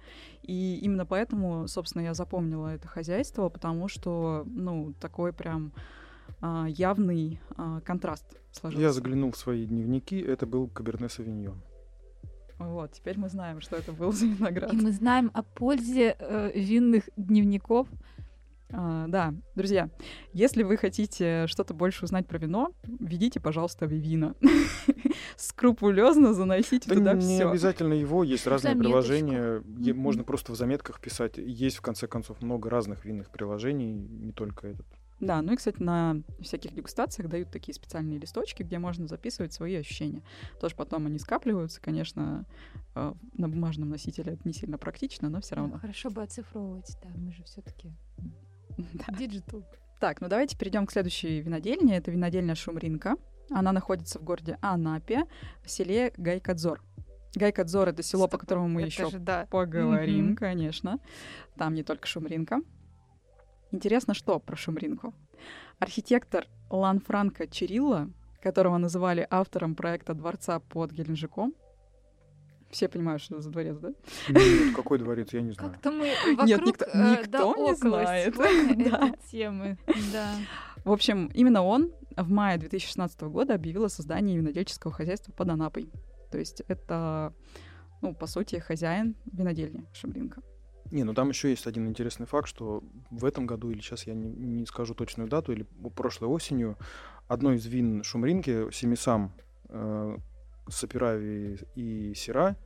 И 0.42 0.78
именно 0.82 1.04
поэтому, 1.04 1.68
собственно, 1.68 2.02
я 2.02 2.14
запомнила 2.14 2.68
это 2.68 2.88
хозяйство, 2.88 3.48
потому 3.48 3.88
что, 3.88 4.44
ну, 4.46 4.94
такой 5.00 5.32
прям 5.32 5.72
а, 6.40 6.66
явный 6.68 7.40
а, 7.56 7.80
контраст 7.80 8.24
сложился. 8.52 8.82
Я 8.82 8.92
заглянул 8.92 9.32
в 9.32 9.36
свои 9.36 9.66
дневники, 9.66 10.18
это 10.18 10.46
был 10.46 10.68
Каберне 10.68 11.08
Савиньон. 11.08 11.60
Вот, 12.58 12.92
теперь 12.92 13.18
мы 13.18 13.28
знаем, 13.28 13.60
что 13.60 13.76
это 13.76 13.92
был 13.92 14.12
за 14.12 14.26
виноград. 14.26 14.72
И 14.72 14.76
мы 14.76 14.92
знаем 14.92 15.30
о 15.34 15.42
пользе 15.42 16.16
э, 16.18 16.52
винных 16.54 17.10
дневников. 17.16 17.88
А, 18.70 19.06
да, 19.08 19.34
друзья, 19.54 19.90
если 20.32 20.62
вы 20.62 20.76
хотите 20.76 21.46
что-то 21.46 21.74
больше 21.74 22.04
узнать 22.04 22.26
про 22.26 22.38
вино, 22.38 22.72
введите, 22.84 23.40
пожалуйста, 23.40 23.86
Вивина. 23.86 24.34
Скрупулезно 25.36 26.32
заносите 26.32 26.88
да 26.88 26.94
туда 26.96 27.12
не 27.14 27.20
все. 27.20 27.50
обязательно 27.50 27.92
его, 27.92 28.24
есть 28.24 28.46
разные 28.46 28.74
Заметочку. 28.74 28.90
приложения. 28.90 29.94
Можно 29.94 30.24
просто 30.24 30.52
в 30.52 30.56
заметках 30.56 31.00
писать. 31.00 31.36
Есть, 31.36 31.76
в 31.76 31.82
конце 31.82 32.06
концов, 32.06 32.40
много 32.42 32.70
разных 32.70 33.04
винных 33.04 33.30
приложений, 33.30 33.92
не 33.92 34.32
только 34.32 34.68
этот. 34.68 34.86
Да, 35.20 35.40
ну 35.42 35.52
и, 35.52 35.56
кстати, 35.56 35.80
на 35.80 36.22
всяких 36.40 36.74
дегустациях 36.74 37.28
дают 37.30 37.50
такие 37.50 37.74
специальные 37.74 38.18
листочки, 38.18 38.62
где 38.62 38.78
можно 38.78 39.06
записывать 39.06 39.52
свои 39.52 39.76
ощущения. 39.76 40.22
Тоже 40.60 40.74
потом 40.74 41.06
они 41.06 41.18
скапливаются, 41.18 41.80
конечно, 41.80 42.44
э, 42.96 43.14
на 43.34 43.48
бумажном 43.48 43.88
носителе 43.90 44.32
это 44.32 44.42
не 44.44 44.52
сильно 44.52 44.76
практично, 44.76 45.30
но 45.30 45.40
все 45.40 45.54
равно. 45.54 45.78
Хорошо 45.78 46.10
бы 46.10 46.22
оцифровывать, 46.22 46.96
да, 47.02 47.08
мы 47.14 47.32
же 47.32 47.44
все 47.44 47.62
таки 47.62 47.92
Да. 48.18 48.30
digital. 49.18 49.64
Так, 50.00 50.20
ну 50.20 50.28
давайте 50.28 50.56
перейдем 50.56 50.86
к 50.86 50.92
следующей 50.92 51.40
винодельне. 51.40 51.96
Это 51.96 52.10
винодельня 52.10 52.54
Шумринка. 52.54 53.16
Она 53.50 53.72
находится 53.72 54.18
в 54.18 54.22
городе 54.22 54.58
Анапе, 54.60 55.24
в 55.62 55.70
селе 55.70 56.12
Гайкадзор. 56.16 56.82
Гайкадзор— 57.34 57.88
это 57.90 58.02
село, 58.02 58.28
по 58.28 58.38
которому 58.38 58.68
мы 58.68 58.82
еще 58.82 59.10
же, 59.10 59.18
да. 59.18 59.46
поговорим, 59.50 60.36
конечно. 60.36 60.98
Там 61.56 61.74
не 61.74 61.82
только 61.82 62.06
Шумринка. 62.06 62.60
Интересно, 63.70 64.14
что 64.14 64.38
про 64.38 64.56
Шумринку? 64.56 65.14
Архитектор 65.78 66.46
Ланфранко 66.70 67.46
Чирилла, 67.48 68.08
которого 68.40 68.78
называли 68.78 69.26
автором 69.30 69.74
проекта 69.74 70.14
дворца 70.14 70.60
под 70.60 70.92
Геленджиком, 70.92 71.54
все 72.74 72.88
понимают, 72.88 73.22
что 73.22 73.34
это 73.36 73.42
за 73.42 73.50
дворец, 73.50 73.78
да? 73.78 73.92
Нет, 74.28 74.74
какой 74.74 74.98
дворец, 74.98 75.32
я 75.32 75.40
не 75.42 75.52
знаю. 75.52 75.70
Как-то 75.72 75.90
мы 75.92 76.10
вокруг, 76.30 76.46
Нет, 76.48 76.66
никто- 76.66 76.84
э, 76.92 77.10
никто 77.12 77.54
да 77.54 77.60
не 77.62 77.74
знает. 77.76 78.34
Да. 78.36 79.08
этой 79.08 79.18
темы. 79.30 79.78
Да. 80.12 80.34
В 80.84 80.92
общем, 80.92 81.30
именно 81.34 81.62
он 81.62 81.92
в 82.16 82.30
мае 82.30 82.58
2016 82.58 83.20
года 83.22 83.54
объявил 83.54 83.84
о 83.84 83.88
создании 83.88 84.36
винодельческого 84.36 84.92
хозяйства 84.92 85.32
под 85.32 85.48
Анапой. 85.48 85.88
То 86.30 86.38
есть 86.38 86.62
это, 86.68 87.32
ну, 88.02 88.12
по 88.14 88.26
сути, 88.26 88.56
хозяин 88.56 89.14
винодельни 89.32 89.86
Шумринка. 89.94 90.42
Не, 90.90 91.04
ну 91.04 91.14
там 91.14 91.28
еще 91.30 91.50
есть 91.50 91.66
один 91.66 91.88
интересный 91.88 92.26
факт, 92.26 92.48
что 92.48 92.82
в 93.10 93.24
этом 93.24 93.46
году, 93.46 93.70
или 93.70 93.80
сейчас 93.80 94.06
я 94.06 94.14
не, 94.14 94.28
не 94.28 94.66
скажу 94.66 94.94
точную 94.94 95.28
дату, 95.28 95.52
или 95.52 95.62
прошлой 95.94 96.28
осенью, 96.28 96.76
одно 97.28 97.52
из 97.52 97.64
вин 97.66 98.02
Шумринки, 98.02 98.70
Семисам, 98.72 99.32
э, 99.68 100.18
Саперави 100.68 101.58
и 101.74 102.14
Сера, 102.14 102.56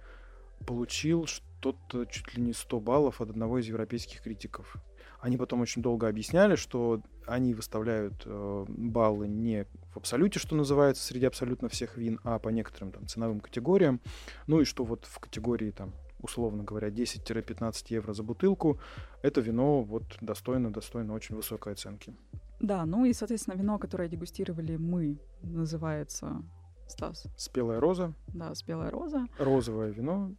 получил 0.67 1.27
что-то 1.27 2.05
чуть 2.07 2.35
ли 2.37 2.43
не 2.43 2.53
100 2.53 2.81
баллов 2.81 3.21
от 3.21 3.31
одного 3.31 3.59
из 3.59 3.67
европейских 3.67 4.23
критиков. 4.23 4.77
Они 5.21 5.37
потом 5.37 5.61
очень 5.61 5.83
долго 5.83 6.07
объясняли, 6.07 6.55
что 6.55 7.03
они 7.27 7.55
выставляют 7.55 8.23
э, 8.25 8.65
баллы 8.69 9.27
не 9.27 9.67
в 9.93 9.97
абсолюте, 9.97 10.39
что 10.39 10.55
называется, 10.55 11.03
среди 11.03 11.27
абсолютно 11.27 11.69
всех 11.69 11.97
вин, 11.97 12.21
а 12.23 12.39
по 12.39 12.51
некоторым 12.51 12.93
там 12.93 13.07
ценовым 13.09 13.41
категориям. 13.41 14.01
Ну 14.47 14.61
и 14.61 14.65
что 14.65 14.85
вот 14.85 15.07
в 15.07 15.19
категории 15.19 15.71
там 15.71 15.93
условно 16.21 16.65
говоря, 16.65 16.89
10-15 16.89 17.87
евро 17.91 18.13
за 18.13 18.23
бутылку, 18.23 18.81
это 19.23 19.41
вино 19.41 19.83
вот 19.83 20.03
достойно, 20.21 20.73
достойно 20.73 21.15
очень 21.15 21.37
высокой 21.37 21.75
оценки. 21.75 22.15
Да, 22.61 22.85
ну 22.87 23.05
и, 23.05 23.13
соответственно, 23.13 23.55
вино, 23.55 23.79
которое 23.79 24.09
дегустировали 24.09 24.77
мы, 24.77 25.19
называется 25.43 26.43
Стас. 26.89 27.27
Спелая 27.37 27.81
роза, 27.81 28.13
Да, 28.35 28.55
спелая 28.55 28.91
роза. 28.91 29.27
розовое 29.39 29.91
вино, 29.91 30.33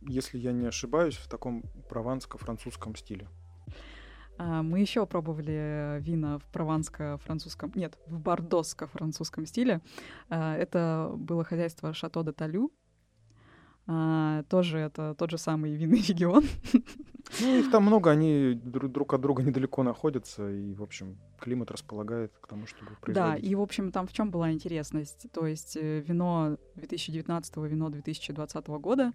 если 0.00 0.38
я 0.38 0.52
не 0.52 0.66
ошибаюсь, 0.66 1.16
в 1.16 1.28
таком 1.28 1.62
прованско-французском 1.88 2.94
стиле. 2.96 3.28
А, 4.38 4.62
Мы 4.62 4.80
еще 4.80 5.04
пробовали 5.06 5.98
вина 6.00 6.38
в 6.38 6.44
прованско-французском, 6.52 7.72
нет, 7.74 7.98
в 8.06 8.18
бордоско-французском 8.20 9.46
стиле. 9.46 9.80
А, 10.30 10.54
Это 10.56 11.10
было 11.16 11.44
хозяйство 11.44 11.92
Шато 11.92 12.22
де 12.22 12.32
Талю. 12.32 12.70
А, 13.86 14.42
Тоже 14.48 14.78
это 14.78 15.14
тот 15.14 15.30
же 15.30 15.38
самый 15.38 15.74
винный 15.74 16.00
регион. 16.08 16.44
Ну, 17.40 17.58
их 17.58 17.70
там 17.70 17.84
много, 17.84 18.10
они 18.10 18.52
дру- 18.54 18.88
друг 18.88 19.12
от 19.14 19.20
друга 19.20 19.42
недалеко 19.44 19.82
находятся, 19.82 20.50
и, 20.50 20.74
в 20.74 20.82
общем, 20.82 21.18
климат 21.38 21.70
располагает 21.70 22.32
к 22.40 22.46
тому, 22.46 22.66
чтобы 22.66 22.90
Да, 22.92 22.96
производить. 23.00 23.44
и, 23.50 23.54
в 23.54 23.60
общем, 23.60 23.92
там 23.92 24.06
в 24.06 24.12
чем 24.12 24.30
была 24.30 24.50
интересность? 24.50 25.26
То 25.32 25.46
есть 25.46 25.76
э, 25.76 26.00
вино 26.00 26.56
2019 26.76 27.56
вино 27.58 27.90
2020 27.90 28.66
года 28.68 29.12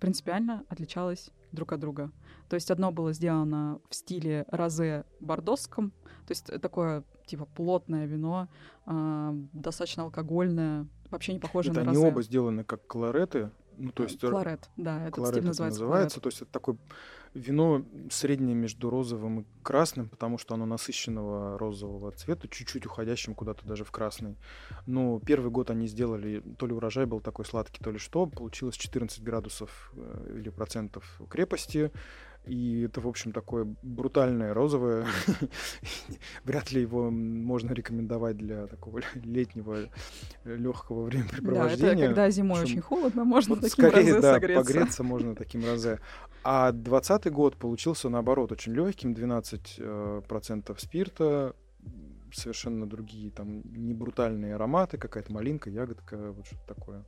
принципиально 0.00 0.64
отличалось 0.68 1.30
друг 1.52 1.72
от 1.72 1.80
друга. 1.80 2.10
То 2.48 2.54
есть 2.54 2.70
одно 2.70 2.90
было 2.90 3.12
сделано 3.12 3.80
в 3.88 3.94
стиле 3.94 4.44
розе 4.48 5.04
бордосском, 5.20 5.90
то 6.26 6.30
есть 6.30 6.50
э, 6.50 6.58
такое 6.58 7.04
типа 7.26 7.44
плотное 7.44 8.04
вино, 8.06 8.48
а, 8.84 9.32
достаточно 9.52 10.02
алкогольное, 10.02 10.86
вообще 11.10 11.34
не 11.34 11.38
похоже 11.38 11.70
Это 11.70 11.80
на 11.84 11.90
они 11.90 11.96
розе. 11.96 12.08
оба 12.08 12.22
сделаны 12.22 12.64
как 12.64 12.84
клареты, 12.86 13.50
ну, 13.78 13.90
то 13.92 14.02
есть... 14.02 14.20
Кларет, 14.20 14.68
да, 14.76 15.02
этот 15.02 15.14
Кларет 15.14 15.34
стиль 15.36 15.46
называется, 15.46 15.80
называется. 15.82 16.20
кларет. 16.20 16.22
То 16.24 16.28
есть 16.28 16.42
это 16.42 16.50
такое 16.52 16.76
вино 17.34 17.84
среднее 18.10 18.54
между 18.54 18.90
розовым 18.90 19.40
и 19.40 19.44
красным, 19.62 20.08
потому 20.08 20.38
что 20.38 20.54
оно 20.54 20.66
насыщенного 20.66 21.58
розового 21.58 22.12
цвета, 22.12 22.48
чуть-чуть 22.48 22.86
уходящим 22.86 23.34
куда-то 23.34 23.66
даже 23.66 23.84
в 23.84 23.90
красный. 23.90 24.36
Но 24.86 25.20
первый 25.20 25.50
год 25.50 25.70
они 25.70 25.86
сделали, 25.86 26.42
то 26.58 26.66
ли 26.66 26.74
урожай 26.74 27.06
был 27.06 27.20
такой 27.20 27.44
сладкий, 27.44 27.82
то 27.82 27.90
ли 27.90 27.98
что, 27.98 28.26
получилось 28.26 28.76
14 28.76 29.22
градусов 29.22 29.92
э, 29.96 30.36
или 30.38 30.50
процентов 30.50 31.20
крепости. 31.30 31.90
И 32.44 32.82
это, 32.82 33.00
в 33.00 33.06
общем, 33.06 33.32
такое 33.32 33.72
брутальное 33.82 34.52
розовое. 34.52 35.06
Вряд 36.44 36.72
ли 36.72 36.80
его 36.82 37.08
можно 37.10 37.72
рекомендовать 37.72 38.36
для 38.36 38.66
такого 38.66 39.00
летнего 39.14 39.88
легкого 40.44 41.04
Да, 41.04 41.16
времяпрепровождения. 41.18 41.92
это 41.92 42.06
когда 42.06 42.30
зимой 42.30 42.62
очень 42.62 42.80
холодно, 42.80 43.24
можно 43.24 43.54
вот 43.54 43.62
таким 43.62 43.88
скорее, 43.88 44.06
розе 44.12 44.20
да, 44.20 44.34
согреться. 44.34 44.64
погреться 44.64 45.02
можно 45.04 45.34
таким 45.36 45.64
розе. 45.64 46.00
А 46.42 46.72
двадцатый 46.72 47.30
год 47.30 47.56
получился, 47.56 48.08
наоборот, 48.08 48.50
очень 48.50 48.72
легким, 48.72 49.12
12% 49.12 49.72
э, 49.78 50.74
спирта, 50.78 51.54
совершенно 52.32 52.88
другие, 52.88 53.30
там, 53.30 53.62
не 53.64 53.94
брутальные 53.94 54.54
ароматы, 54.54 54.98
какая-то 54.98 55.32
малинка, 55.32 55.70
ягодка, 55.70 56.32
вот 56.32 56.46
что-то 56.46 56.74
такое. 56.74 57.04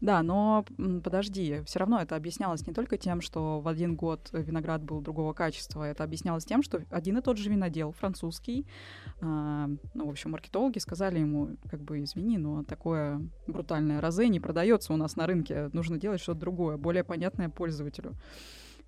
Да, 0.00 0.22
но 0.22 0.64
подожди, 1.04 1.62
все 1.66 1.78
равно 1.78 2.00
это 2.00 2.16
объяснялось 2.16 2.66
не 2.66 2.72
только 2.72 2.96
тем, 2.96 3.20
что 3.20 3.60
в 3.60 3.68
один 3.68 3.96
год 3.96 4.28
виноград 4.32 4.82
был 4.82 5.00
другого 5.00 5.32
качества, 5.32 5.84
это 5.84 6.04
объяснялось 6.04 6.44
тем, 6.44 6.62
что 6.62 6.84
один 6.90 7.18
и 7.18 7.22
тот 7.22 7.38
же 7.38 7.50
винодел, 7.50 7.92
французский, 7.92 8.66
а, 9.20 9.68
ну, 9.94 10.06
в 10.06 10.10
общем, 10.10 10.30
маркетологи 10.30 10.78
сказали 10.78 11.18
ему, 11.18 11.56
как 11.70 11.82
бы, 11.82 12.02
извини, 12.02 12.38
но 12.38 12.62
такое 12.64 13.20
брутальное 13.46 14.00
розе 14.00 14.28
не 14.28 14.40
продается 14.40 14.92
у 14.92 14.96
нас 14.96 15.16
на 15.16 15.26
рынке, 15.26 15.70
нужно 15.72 15.98
делать 15.98 16.20
что-то 16.20 16.40
другое, 16.40 16.76
более 16.76 17.04
понятное 17.04 17.48
пользователю, 17.48 18.14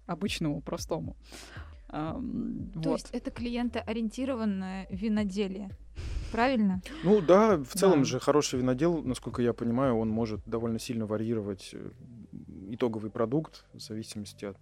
обычному, 0.07 0.61
простому. 0.61 1.17
То 1.91 2.93
есть 2.93 3.11
это 3.13 3.31
клиентоориентированное 3.31 4.87
виноделие. 4.91 5.71
Правильно? 6.33 6.81
Ну 7.03 7.21
да, 7.21 7.57
в 7.57 7.75
целом 7.75 8.01
Да. 8.01 8.05
же 8.05 8.21
хороший 8.21 8.61
винодел, 8.61 9.03
насколько 9.03 9.43
я 9.43 9.53
понимаю, 9.53 9.97
он 9.97 10.09
может 10.09 10.41
довольно 10.47 10.79
сильно 10.79 11.05
варьировать 11.05 11.71
э, 11.73 11.91
итоговый 12.71 13.11
продукт 13.11 13.65
в 13.73 13.81
зависимости 13.81 14.45
от 14.45 14.57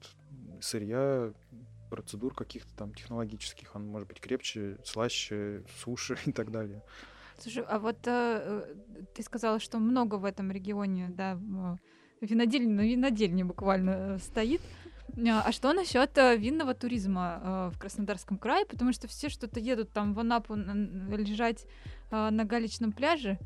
сырья, 0.60 1.30
процедур 1.90 2.34
каких-то 2.34 2.74
там 2.74 2.94
технологических. 2.94 3.76
Он 3.76 3.86
может 3.86 4.08
быть 4.08 4.20
крепче, 4.20 4.78
слаще, 4.84 5.62
суше 5.82 6.16
и 6.26 6.32
так 6.32 6.50
далее. 6.50 6.82
Слушай, 7.38 7.64
а 7.68 7.78
вот 7.78 7.98
э, 8.06 8.64
э, 8.66 9.04
ты 9.14 9.22
сказала, 9.22 9.60
что 9.60 9.78
много 9.78 10.16
в 10.16 10.24
этом 10.24 10.50
регионе, 10.50 11.08
да, 11.10 11.38
винодельни, 12.20 12.72
на 12.72 12.80
винодельне 12.80 13.44
буквально 13.44 13.90
э, 13.90 14.18
стоит. 14.18 14.60
А 15.16 15.42
а 15.46 15.52
что 15.52 15.72
насчет 15.72 16.16
э, 16.18 16.36
винного 16.36 16.74
туризма 16.74 17.40
э, 17.42 17.70
в 17.74 17.78
Краснодарском 17.78 18.38
крае? 18.38 18.66
Потому 18.66 18.92
что 18.92 19.08
все 19.08 19.28
что-то 19.28 19.60
едут 19.60 19.92
там 19.92 20.14
в 20.14 20.20
Анапу 20.20 20.54
на- 20.54 20.74
на- 20.74 21.14
лежать 21.16 21.64
э, 22.10 22.30
на 22.30 22.44
галечном 22.44 22.92
пляже, 22.92 23.38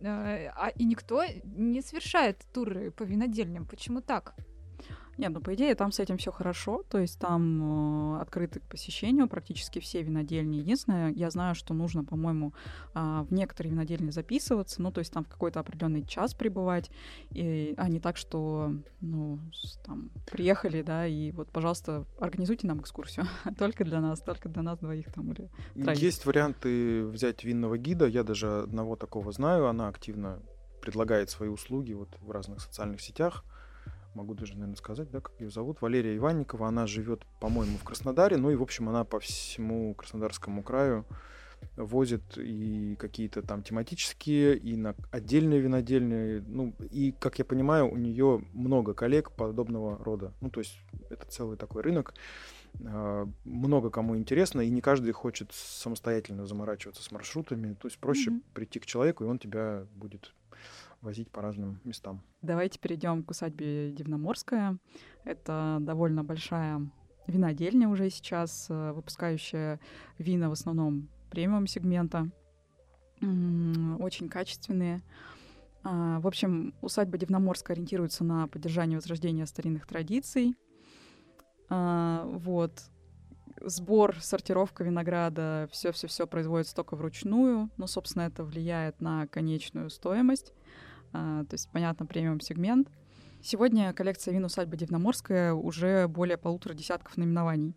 э, 0.00 0.48
а 0.54 0.68
и 0.74 0.84
никто 0.84 1.24
не 1.44 1.82
совершает 1.82 2.44
туры 2.52 2.90
по 2.90 3.04
винодельням. 3.04 3.66
Почему 3.66 4.00
так? 4.00 4.34
Нет, 5.18 5.32
ну 5.32 5.40
по 5.40 5.54
идее 5.54 5.74
там 5.74 5.92
с 5.92 5.98
этим 5.98 6.18
все 6.18 6.32
хорошо, 6.32 6.82
то 6.88 6.98
есть 6.98 7.18
там 7.18 8.16
э, 8.16 8.20
открыты 8.20 8.60
к 8.60 8.64
посещению 8.64 9.28
практически 9.28 9.78
все 9.78 10.02
винодельни. 10.02 10.56
Единственное, 10.56 11.12
я 11.12 11.30
знаю, 11.30 11.54
что 11.54 11.74
нужно, 11.74 12.04
по-моему, 12.04 12.52
а, 12.94 13.24
в 13.24 13.32
некоторые 13.32 13.72
винодельни 13.72 14.10
записываться, 14.10 14.82
ну 14.82 14.90
то 14.90 14.98
есть 14.98 15.12
там 15.12 15.24
в 15.24 15.28
какой-то 15.28 15.60
определенный 15.60 16.04
час 16.04 16.34
пребывать, 16.34 16.90
и, 17.30 17.74
а 17.76 17.88
не 17.88 18.00
так, 18.00 18.16
что 18.16 18.72
ну 19.00 19.38
там 19.84 20.10
приехали, 20.30 20.82
да, 20.82 21.06
и 21.06 21.30
вот, 21.32 21.48
пожалуйста, 21.50 22.04
организуйте 22.18 22.66
нам 22.66 22.80
экскурсию 22.80 23.26
только 23.58 23.84
для 23.84 24.00
нас, 24.00 24.20
только 24.20 24.48
для 24.48 24.62
нас 24.62 24.78
двоих 24.78 25.12
там 25.12 25.32
или 25.32 25.50
Троих. 25.74 25.98
Есть 25.98 26.26
варианты 26.26 27.04
взять 27.06 27.44
винного 27.44 27.78
гида. 27.78 28.06
Я 28.06 28.22
даже 28.22 28.62
одного 28.62 28.96
такого 28.96 29.32
знаю. 29.32 29.66
Она 29.66 29.88
активно 29.88 30.40
предлагает 30.80 31.30
свои 31.30 31.48
услуги 31.48 31.92
вот 31.92 32.08
в 32.20 32.30
разных 32.30 32.60
социальных 32.60 33.00
сетях. 33.00 33.44
Могу 34.14 34.34
даже, 34.34 34.54
наверное, 34.54 34.76
сказать, 34.76 35.10
да, 35.10 35.20
как 35.20 35.40
ее 35.40 35.50
зовут, 35.50 35.80
Валерия 35.82 36.16
Иванникова. 36.16 36.68
Она 36.68 36.86
живет, 36.86 37.24
по-моему, 37.40 37.76
в 37.78 37.84
Краснодаре, 37.84 38.36
ну 38.36 38.50
и, 38.50 38.54
в 38.54 38.62
общем, 38.62 38.88
она 38.88 39.04
по 39.04 39.20
всему 39.20 39.94
Краснодарскому 39.94 40.62
краю 40.62 41.04
возит 41.76 42.36
и 42.36 42.96
какие-то 42.96 43.42
там 43.42 43.62
тематические, 43.62 44.56
и 44.56 44.76
на 44.76 44.94
отдельные 45.10 45.60
винодельные. 45.60 46.42
Ну, 46.46 46.74
и, 46.90 47.12
как 47.12 47.38
я 47.38 47.44
понимаю, 47.44 47.90
у 47.90 47.96
нее 47.96 48.44
много 48.52 48.94
коллег 48.94 49.32
подобного 49.32 50.02
рода. 50.02 50.32
Ну, 50.40 50.50
то 50.50 50.60
есть 50.60 50.78
это 51.10 51.26
целый 51.26 51.56
такой 51.56 51.82
рынок. 51.82 52.14
А, 52.86 53.28
много 53.44 53.90
кому 53.90 54.16
интересно, 54.16 54.60
и 54.60 54.70
не 54.70 54.80
каждый 54.80 55.12
хочет 55.12 55.52
самостоятельно 55.52 56.46
заморачиваться 56.46 57.02
с 57.02 57.10
маршрутами. 57.10 57.74
То 57.74 57.88
есть 57.88 57.98
проще 57.98 58.30
mm-hmm. 58.30 58.42
прийти 58.52 58.80
к 58.80 58.86
человеку, 58.86 59.24
и 59.24 59.26
он 59.26 59.38
тебя 59.38 59.86
будет 59.94 60.34
возить 61.04 61.30
по 61.30 61.42
разным 61.42 61.80
местам. 61.84 62.22
Давайте 62.42 62.78
перейдем 62.78 63.22
к 63.22 63.30
усадьбе 63.30 63.92
Дивноморская. 63.92 64.78
Это 65.24 65.78
довольно 65.80 66.24
большая 66.24 66.90
винодельня 67.26 67.88
уже 67.88 68.10
сейчас, 68.10 68.66
э, 68.68 68.92
выпускающая 68.92 69.80
вина 70.18 70.48
в 70.48 70.52
основном 70.52 71.08
премиум 71.30 71.66
сегмента, 71.66 72.30
очень 73.20 74.28
качественные. 74.28 75.02
А, 75.82 76.20
в 76.20 76.26
общем, 76.26 76.74
усадьба 76.80 77.18
Дивноморская 77.18 77.74
ориентируется 77.74 78.24
на 78.24 78.48
поддержание 78.48 78.98
возрождения 78.98 79.46
старинных 79.46 79.86
традиций. 79.86 80.56
А, 81.68 82.24
вот. 82.26 82.82
Сбор, 83.60 84.16
сортировка 84.20 84.82
винограда, 84.82 85.68
все-все-все 85.70 86.26
производится 86.26 86.74
только 86.74 86.96
вручную, 86.96 87.70
но, 87.76 87.86
собственно, 87.86 88.22
это 88.22 88.42
влияет 88.42 89.00
на 89.00 89.26
конечную 89.28 89.90
стоимость. 89.90 90.52
А, 91.14 91.44
то 91.44 91.54
есть, 91.54 91.70
понятно, 91.70 92.04
премиум 92.04 92.40
сегмент. 92.40 92.90
Сегодня 93.40 93.92
коллекция 93.92 94.34
вин 94.34 94.44
усадьбы 94.44 94.76
Дивноморская 94.76 95.54
уже 95.54 96.08
более 96.08 96.36
полутора 96.36 96.74
десятков 96.74 97.16
наименований. 97.16 97.76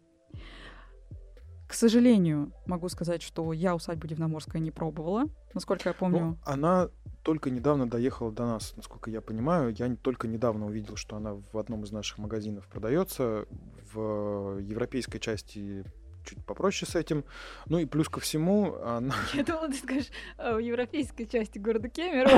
К 1.68 1.74
сожалению, 1.74 2.54
могу 2.66 2.88
сказать, 2.90 3.22
что 3.22 3.52
я 3.54 3.76
усадьбу 3.76 4.08
Дивноморская 4.08 4.62
не 4.62 4.72
пробовала, 4.72 5.26
насколько 5.54 5.90
я 5.90 5.94
помню. 5.94 6.20
Ну, 6.20 6.38
она 6.46 6.90
только 7.24 7.50
недавно 7.50 7.90
доехала 7.90 8.32
до 8.32 8.46
нас, 8.46 8.74
насколько 8.78 9.12
я 9.12 9.20
понимаю. 9.20 9.76
Я 9.78 9.94
только 9.98 10.30
недавно 10.30 10.66
увидел, 10.66 10.96
что 10.96 11.18
она 11.18 11.34
в 11.34 11.58
одном 11.58 11.84
из 11.84 11.92
наших 11.92 12.18
магазинов 12.20 12.68
продается. 12.68 13.46
В 13.94 14.60
европейской 14.60 15.20
части 15.20 15.86
чуть 16.28 16.44
попроще 16.46 16.90
с 16.90 16.96
этим. 16.96 17.24
Ну 17.68 17.80
и 17.80 17.86
плюс 17.86 18.10
ко 18.10 18.20
всему... 18.20 18.76
Она... 18.84 19.16
Я 19.34 19.44
думала, 19.44 19.68
ты 19.70 19.76
скажешь, 19.76 20.08
а, 20.38 20.56
в 20.56 20.60
европейской 20.60 21.26
части 21.26 21.58
города 21.58 21.90
Кемерово. 21.90 22.38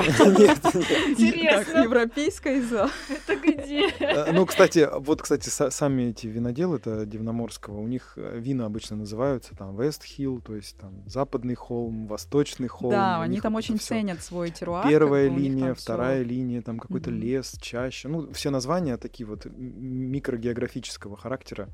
Интересно. 1.10 1.82
Европейская 1.82 2.62
за. 2.62 2.90
Это 3.08 3.36
где? 3.42 3.90
Э, 4.00 4.32
ну, 4.32 4.46
кстати, 4.46 4.88
вот, 4.92 5.22
кстати, 5.22 5.48
сами 5.48 6.10
эти 6.10 6.26
виноделы, 6.26 6.76
это 6.76 7.04
Дивноморского, 7.06 7.78
у 7.78 7.86
них 7.86 8.14
э, 8.16 8.38
вина 8.38 8.66
обычно 8.66 8.96
называются 8.96 9.54
там 9.56 9.76
Вест 9.80 10.04
Хилл, 10.04 10.40
то 10.40 10.54
есть 10.54 10.76
там 10.76 11.02
Западный 11.06 11.54
холм, 11.54 12.06
Восточный 12.06 12.68
холм. 12.68 12.92
Да, 12.92 13.20
они 13.20 13.40
там 13.40 13.54
очень 13.54 13.78
ценят 13.78 14.22
свой 14.22 14.50
теруар. 14.50 14.88
Первая 14.88 15.28
линия, 15.28 15.74
вторая 15.74 16.22
линия, 16.22 16.62
там 16.62 16.78
какой-то 16.78 17.10
лес, 17.10 17.56
чаще. 17.60 18.08
Ну, 18.08 18.32
все 18.32 18.50
названия 18.50 18.96
такие 18.96 19.26
вот 19.26 19.46
микрогеографического 19.46 21.16
характера. 21.16 21.68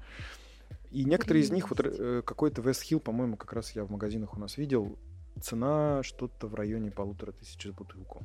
И 0.97 1.05
некоторые 1.05 1.43
из 1.43 1.51
них, 1.51 1.69
вот 1.69 1.79
э, 1.81 2.23
какой-то 2.25 2.63
West 2.63 2.91
Hill, 2.91 3.01
по-моему, 3.01 3.37
как 3.37 3.53
раз 3.53 3.73
я 3.73 3.85
в 3.85 3.91
магазинах 3.91 4.35
у 4.35 4.41
нас 4.41 4.57
видел, 4.57 4.99
цена 5.43 6.03
что-то 6.03 6.47
в 6.47 6.55
районе 6.55 6.91
полутора 6.91 7.33
тысяч 7.33 7.63
за 7.65 7.75
бутылку. 7.75 8.23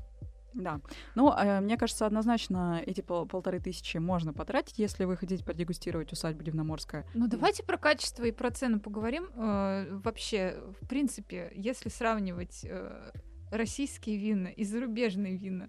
Да. 0.53 0.79
Ну, 1.15 1.33
э, 1.33 1.59
мне 1.59 1.75
кажется, 1.75 2.05
однозначно 2.05 2.81
эти 2.85 3.01
пол 3.01 3.25
полторы 3.25 3.59
тысячи 3.59 3.97
можно 3.97 4.31
потратить, 4.31 4.79
если 4.79 5.03
вы 5.03 5.17
хотите 5.17 5.43
продегустировать 5.43 6.13
усадьбу 6.13 6.43
Дивноморская. 6.43 7.05
Ну, 7.13 7.27
давайте 7.27 7.61
про 7.61 7.77
качество 7.77 8.23
и 8.23 8.31
про 8.31 8.51
цену 8.51 8.79
поговорим. 8.79 9.25
Э, 9.35 9.87
вообще, 9.91 10.63
в 10.81 10.87
принципе, 10.87 11.51
если 11.53 11.89
сравнивать 11.89 12.63
э, 12.63 13.11
российские 13.51 14.15
вина 14.15 14.47
и 14.47 14.63
зарубежные 14.63 15.35
вина, 15.35 15.67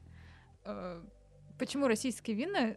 э, 0.64 1.02
почему 1.58 1.88
российские 1.88 2.36
вина 2.36 2.76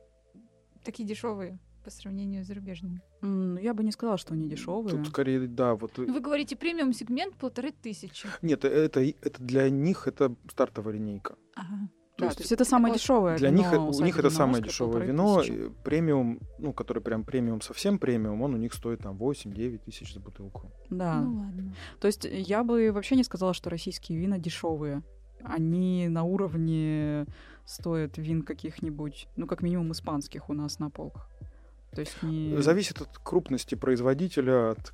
такие 0.83 1.07
дешевые? 1.07 1.59
По 1.85 1.91
сравнению 1.91 2.43
с 2.43 2.47
зарубежными? 2.47 2.99
Mm, 3.21 3.61
я 3.61 3.73
бы 3.75 3.83
не 3.83 3.91
сказала, 3.91 4.17
что 4.17 4.33
они 4.33 4.49
дешевые. 4.49 4.97
Тут 4.97 5.07
скорее, 5.07 5.47
да, 5.47 5.75
вот. 5.75 5.91
Ну, 5.97 6.13
вы 6.13 6.19
говорите 6.19 6.55
премиум 6.55 6.93
сегмент 6.93 7.35
полторы 7.35 7.71
тысячи. 7.71 8.27
Нет, 8.41 8.65
это, 8.65 8.99
это 8.99 9.43
для 9.43 9.69
них 9.69 10.07
это 10.07 10.35
стартовая 10.49 10.95
линейка. 10.95 11.35
Ага. 11.55 11.89
То, 12.17 12.21
да, 12.21 12.25
есть, 12.27 12.37
то 12.37 12.41
есть 12.43 12.51
это 12.53 12.65
самое 12.65 12.93
дешевое. 12.93 13.37
Для 13.37 13.49
них 13.49 13.71
у 13.71 14.01
них 14.01 14.17
это 14.17 14.29
самое 14.29 14.63
дешевое 14.63 15.05
вино. 15.05 15.43
Премиум, 15.83 16.39
ну, 16.59 16.73
который 16.73 17.03
прям 17.03 17.23
премиум, 17.23 17.61
совсем 17.61 17.99
премиум, 17.99 18.41
он 18.41 18.53
у 18.53 18.57
них 18.57 18.73
стоит 18.73 19.01
там 19.01 19.17
8-9 19.17 19.79
тысяч 19.85 20.13
за 20.13 20.19
бутылку. 20.19 20.71
Да. 20.89 21.21
Ну 21.21 21.39
ладно. 21.39 21.75
То 21.99 22.07
есть 22.07 22.25
я 22.25 22.63
бы 22.63 22.91
вообще 22.91 23.15
не 23.15 23.23
сказала, 23.23 23.53
что 23.53 23.69
российские 23.69 24.17
вина 24.17 24.39
дешевые. 24.39 25.03
Они 25.43 26.07
на 26.07 26.23
уровне 26.23 27.27
стоят 27.65 28.17
вин 28.17 28.43
каких-нибудь, 28.43 29.27
ну, 29.35 29.45
как 29.45 29.61
минимум, 29.61 29.91
испанских 29.91 30.49
у 30.49 30.53
нас 30.53 30.79
на 30.79 30.89
полках. 30.89 31.29
То 31.95 32.01
есть 32.01 32.21
не... 32.21 32.61
Зависит 32.61 33.01
от 33.01 33.17
крупности 33.23 33.75
производителя, 33.75 34.71
от 34.71 34.93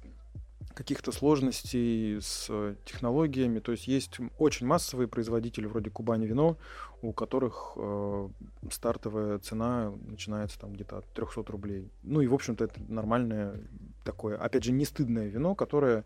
каких-то 0.73 1.11
сложностей 1.11 2.21
с 2.21 2.75
технологиями. 2.85 3.59
То 3.59 3.71
есть 3.71 3.87
есть 3.87 4.19
очень 4.37 4.65
массовые 4.67 5.07
производители 5.07 5.65
вроде 5.65 5.89
Кубани 5.89 6.25
Вино, 6.25 6.57
у 7.01 7.11
которых 7.11 7.73
э, 7.75 8.29
стартовая 8.71 9.39
цена 9.39 9.91
начинается 10.07 10.59
там 10.59 10.73
где-то 10.73 10.99
от 10.99 11.05
300 11.13 11.43
рублей. 11.51 11.89
Ну 12.03 12.21
и, 12.21 12.27
в 12.27 12.33
общем-то, 12.33 12.63
это 12.63 12.79
нормальное 12.87 13.59
такое, 14.03 14.37
опять 14.37 14.63
же, 14.63 14.71
не 14.71 14.85
стыдное 14.85 15.27
вино, 15.27 15.55
которое 15.55 16.03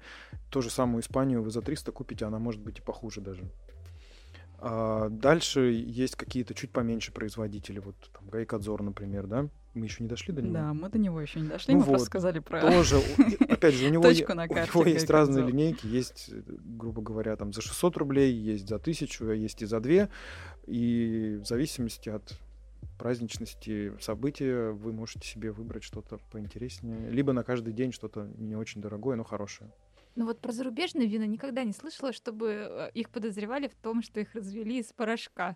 ту 0.50 0.62
же 0.62 0.70
самую 0.70 1.02
Испанию 1.02 1.42
вы 1.44 1.52
за 1.52 1.62
300 1.62 1.92
купите, 1.92 2.26
она 2.26 2.40
может 2.40 2.62
быть 2.62 2.80
и 2.80 2.82
похуже 2.82 3.22
даже. 3.22 3.44
А 4.60 5.10
дальше 5.10 5.72
есть 5.72 6.16
какие-то 6.16 6.54
чуть 6.54 6.72
поменьше 6.72 7.12
производители, 7.12 7.80
вот 7.80 7.96
там 8.14 8.28
Гайкадзор, 8.30 8.82
например, 8.84 9.28
да, 9.28 9.48
мы 9.76 9.86
еще 9.86 10.04
не 10.04 10.10
дошли 10.10 10.34
до 10.34 10.42
него? 10.42 10.54
Да, 10.54 10.74
мы 10.74 10.90
до 10.90 10.98
него 10.98 11.22
еще 11.22 11.40
не 11.40 11.48
дошли, 11.48 11.74
ну 11.74 11.82
мы 11.82 11.86
вот, 11.86 11.92
просто 11.94 12.06
сказали 12.08 12.40
про 12.40 12.62
тоже, 12.62 12.98
опять 13.50 13.74
же, 13.74 13.88
у 13.88 13.90
него, 13.90 14.04
Точку 14.04 14.34
на 14.34 14.48
карте, 14.48 14.72
у 14.74 14.80
него 14.80 14.90
есть 14.90 15.10
разные 15.10 15.44
обзор. 15.44 15.54
линейки, 15.54 15.86
есть, 15.86 16.32
грубо 16.34 17.02
говоря, 17.02 17.36
там 17.36 17.54
за 17.54 17.62
600 17.62 17.98
рублей, 17.98 18.34
есть 18.34 18.68
за 18.68 18.76
1000, 18.76 19.32
а 19.32 19.34
есть 19.34 19.62
и 19.62 19.66
за 19.66 19.80
2, 19.80 20.10
и 20.68 21.40
в 21.42 21.46
зависимости 21.46 22.10
от 22.10 22.40
праздничности 22.98 23.94
события 24.00 24.72
вы 24.72 24.94
можете 24.94 25.28
себе 25.28 25.52
выбрать 25.52 25.84
что-то 25.84 26.20
поинтереснее, 26.32 27.10
либо 27.10 27.34
на 27.34 27.44
каждый 27.44 27.74
день 27.74 27.92
что-то 27.92 28.30
не 28.38 28.56
очень 28.56 28.82
дорогое, 28.82 29.16
но 29.16 29.24
хорошее. 29.24 29.72
Ну 30.16 30.26
вот 30.26 30.40
про 30.40 30.54
зарубежные 30.54 31.08
вина 31.08 31.26
никогда 31.26 31.66
не 31.66 31.74
слышала, 31.74 32.14
чтобы 32.14 32.68
э, 32.70 32.92
их 32.94 33.10
подозревали 33.10 33.68
в 33.68 33.76
том, 33.76 34.02
что 34.02 34.22
их 34.22 34.34
развели 34.34 34.80
из 34.80 34.94
порошка. 34.94 35.56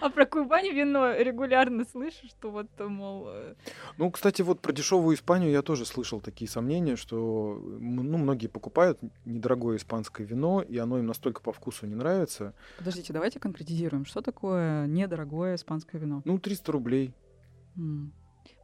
А 0.00 0.10
про 0.10 0.26
Кубань 0.26 0.68
вино 0.68 1.12
регулярно 1.12 1.84
слышу, 1.84 2.26
что 2.26 2.50
вот, 2.50 2.68
мол... 2.78 3.26
Э, 3.28 3.54
ну, 3.96 4.10
кстати, 4.10 4.42
вот 4.42 4.60
про 4.60 4.72
дешевую 4.72 5.16
Испанию 5.16 5.50
я 5.50 5.62
тоже 5.62 5.84
слышал 5.84 6.20
такие 6.20 6.48
сомнения, 6.48 6.96
что 6.96 7.60
ну, 7.80 8.18
многие 8.18 8.46
покупают 8.46 9.00
недорогое 9.24 9.76
испанское 9.76 10.26
вино, 10.26 10.62
и 10.62 10.78
оно 10.78 10.98
им 10.98 11.06
настолько 11.06 11.40
по 11.40 11.52
вкусу 11.52 11.86
не 11.86 11.94
нравится. 11.94 12.54
Подождите, 12.78 13.12
давайте 13.12 13.40
конкретизируем. 13.40 14.04
Что 14.04 14.20
такое 14.20 14.86
недорогое 14.86 15.56
испанское 15.56 16.00
вино? 16.00 16.22
Ну, 16.24 16.38
300 16.38 16.72
рублей. 16.72 17.14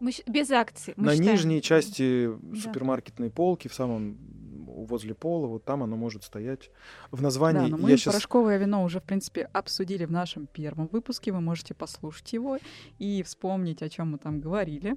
Мы 0.04 0.12
без 0.26 0.50
акций. 0.50 0.92
Мы 0.98 1.06
На 1.06 1.12
считаем. 1.12 1.32
нижней 1.32 1.62
части 1.62 2.28
да. 2.42 2.60
супермаркетной 2.60 3.30
полки, 3.30 3.68
в 3.68 3.74
самом 3.74 4.18
возле 4.66 5.14
пола, 5.14 5.46
вот 5.46 5.64
там 5.64 5.82
оно 5.82 5.96
может 5.96 6.24
стоять. 6.24 6.70
В 7.10 7.22
названии... 7.22 7.70
Да, 7.70 7.76
но 7.76 7.78
мы 7.78 7.92
я 7.92 7.96
порошковое 8.04 8.58
вино 8.58 8.84
уже, 8.84 9.00
в 9.00 9.04
принципе, 9.04 9.48
обсудили 9.54 10.04
в 10.04 10.10
нашем 10.10 10.46
первом 10.46 10.88
выпуске. 10.88 11.32
Вы 11.32 11.40
можете 11.40 11.72
послушать 11.72 12.34
его 12.34 12.58
и 12.98 13.22
вспомнить, 13.22 13.80
о 13.80 13.88
чем 13.88 14.10
мы 14.10 14.18
там 14.18 14.40
говорили. 14.40 14.96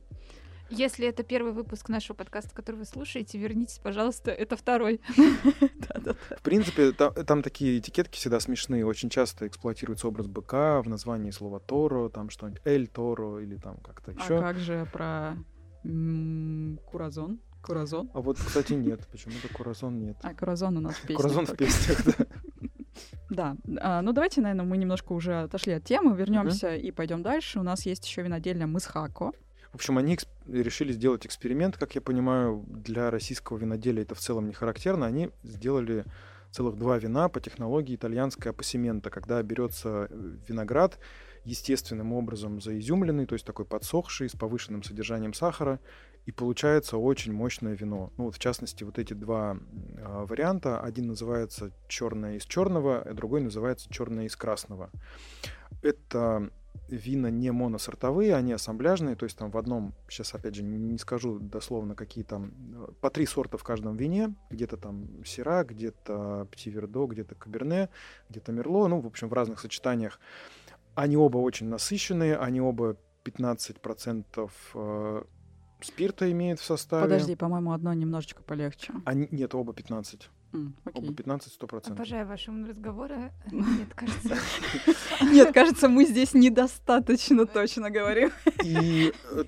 Если 0.70 1.08
это 1.08 1.24
первый 1.24 1.54
выпуск 1.54 1.88
нашего 1.88 2.18
подкаста, 2.18 2.54
который 2.54 2.76
вы 2.76 2.86
слушаете, 2.86 3.38
вернитесь, 3.38 3.80
пожалуйста, 3.82 4.32
это 4.32 4.58
второй. 4.58 5.00
В 6.48 6.50
принципе, 6.50 6.94
там 6.94 7.44
такие 7.44 7.78
этикетки 7.78 8.16
всегда 8.16 8.40
смешные. 8.40 8.86
Очень 8.86 9.10
часто 9.10 9.48
эксплуатируется 9.48 10.08
образ 10.08 10.28
быка 10.28 10.82
в 10.82 10.88
названии 10.88 11.32
слова 11.32 11.60
Торо, 11.60 12.08
там 12.08 12.30
что-нибудь 12.30 12.62
Эль 12.64 12.88
Торо 12.88 13.40
или 13.40 13.58
там 13.58 13.76
как-то 13.80 14.12
еще. 14.12 14.38
А 14.38 14.42
как 14.42 14.58
же 14.58 14.88
про 14.94 15.36
Куразон? 15.84 17.42
Куразон? 17.62 18.10
А 18.14 18.22
вот, 18.22 18.38
кстати, 18.38 18.72
нет. 18.72 19.06
Почему-то 19.12 19.50
Куразон 19.54 20.00
нет. 20.00 20.16
А, 20.22 20.34
Куразон 20.34 20.78
у 20.78 20.80
нас 20.80 20.96
в 20.96 21.02
песнях. 21.02 21.18
Куразон 21.18 21.46
в 21.48 21.58
песнях, 21.58 22.06
да. 22.06 22.26
Да, 23.30 23.58
а, 23.82 24.02
ну 24.02 24.14
давайте, 24.14 24.40
наверное, 24.40 24.64
мы 24.64 24.78
немножко 24.78 25.12
уже 25.12 25.42
отошли 25.42 25.74
от 25.74 25.84
темы, 25.84 26.16
вернемся 26.16 26.78
и 26.78 26.92
пойдем 26.92 27.24
дальше. 27.24 27.60
У 27.60 27.64
нас 27.64 27.86
есть 27.86 28.08
еще 28.08 28.22
винодельня 28.22 28.68
Мысхако. 28.68 29.34
В 29.74 29.76
общем, 29.76 29.98
они 29.98 30.18
решили 30.48 30.94
сделать 30.94 31.26
эксперимент, 31.26 31.78
как 31.78 31.94
я 31.94 32.00
понимаю, 32.00 32.64
для 32.70 33.12
российского 33.12 33.58
виноделия 33.58 34.04
это 34.04 34.16
в 34.16 34.20
целом 34.20 34.48
не 34.48 34.54
характерно. 34.54 35.06
Они 35.06 35.30
сделали 35.44 36.06
целых 36.52 36.78
два 36.78 36.98
вина 36.98 37.30
по 37.30 37.40
технологии 37.40 37.96
итальянской 37.96 38.52
апассимента, 38.52 39.10
когда 39.10 39.42
берется 39.44 40.08
э, 40.10 40.36
виноград 40.48 41.00
естественным 41.44 42.14
образом 42.14 42.62
заизюмленный, 42.62 43.26
то 43.26 43.34
есть 43.34 43.46
такой 43.46 43.66
подсохший, 43.66 44.30
с 44.30 44.34
повышенным 44.34 44.84
содержанием 44.84 45.34
сахара, 45.34 45.80
и 46.26 46.32
получается 46.32 46.98
очень 46.98 47.32
мощное 47.32 47.74
вино. 47.74 48.12
Ну 48.18 48.26
вот 48.26 48.36
в 48.36 48.40
частности 48.40 48.84
вот 48.84 49.00
эти 49.00 49.14
два 49.14 49.56
э, 49.56 50.26
варианта, 50.26 50.80
один 50.80 51.08
называется 51.08 51.72
черное 51.88 52.36
из 52.36 52.44
черного, 52.44 53.02
а 53.02 53.14
другой 53.14 53.42
называется 53.42 53.92
черное 53.92 54.26
из 54.26 54.36
красного. 54.36 54.90
Это 55.82 56.50
вина 56.88 57.28
не 57.28 57.52
моносортовые, 57.52 58.36
они 58.36 58.54
ассамбляжные, 58.54 59.16
то 59.16 59.26
есть 59.26 59.38
там 59.38 59.52
в 59.52 59.58
одном, 59.58 59.94
сейчас 60.10 60.34
опять 60.34 60.56
же 60.56 60.64
не 60.64 60.98
скажу 60.98 61.40
дословно, 61.40 61.96
какие 61.96 62.24
там, 62.24 62.52
э, 62.74 62.92
по 63.02 63.10
три 63.10 63.26
сорта 63.26 63.58
в 63.58 63.64
каждом 63.64 63.98
вине, 63.98 64.36
где-то 64.50 64.78
там 64.78 65.24
сира, 65.26 65.64
где-то 65.64 66.48
птивердо, 66.52 67.08
где-то 67.08 67.36
каберне, 67.36 67.90
где-то 68.30 68.52
мерло, 68.52 68.88
ну, 68.88 69.00
в 69.00 69.08
общем, 69.08 69.30
в 69.30 69.34
разных 69.34 69.60
сочетаниях. 69.60 70.20
Они 70.96 71.18
оба 71.18 71.38
очень 71.38 71.68
насыщенные, 71.68 72.38
они 72.38 72.62
оба 72.62 72.98
15% 73.24 74.52
э, 74.74 75.24
спирта 75.82 76.32
имеет 76.32 76.60
в 76.60 76.64
составе. 76.64 77.04
Подожди, 77.04 77.36
по-моему, 77.36 77.74
одно 77.74 77.94
немножечко 77.94 78.42
полегче. 78.44 78.94
Они, 79.06 79.28
нет, 79.32 79.54
оба 79.54 79.74
15. 79.74 80.30
Mm, 80.54 80.74
Оба 80.94 81.14
15 81.14 81.52
сто 81.52 81.68
процентов. 81.68 82.00
Обожаю 82.00 82.28
ваши 82.28 82.52
умные 82.52 82.72
разговоры. 82.72 83.32
Нет, 83.52 83.94
кажется. 83.94 84.38
Нет, 85.22 85.54
кажется, 85.54 85.90
мы 85.90 86.06
здесь 86.06 86.34
недостаточно 86.34 87.46
точно 87.46 87.90
говорим. 87.90 88.32
И, 88.64 89.14
э, 89.32 89.44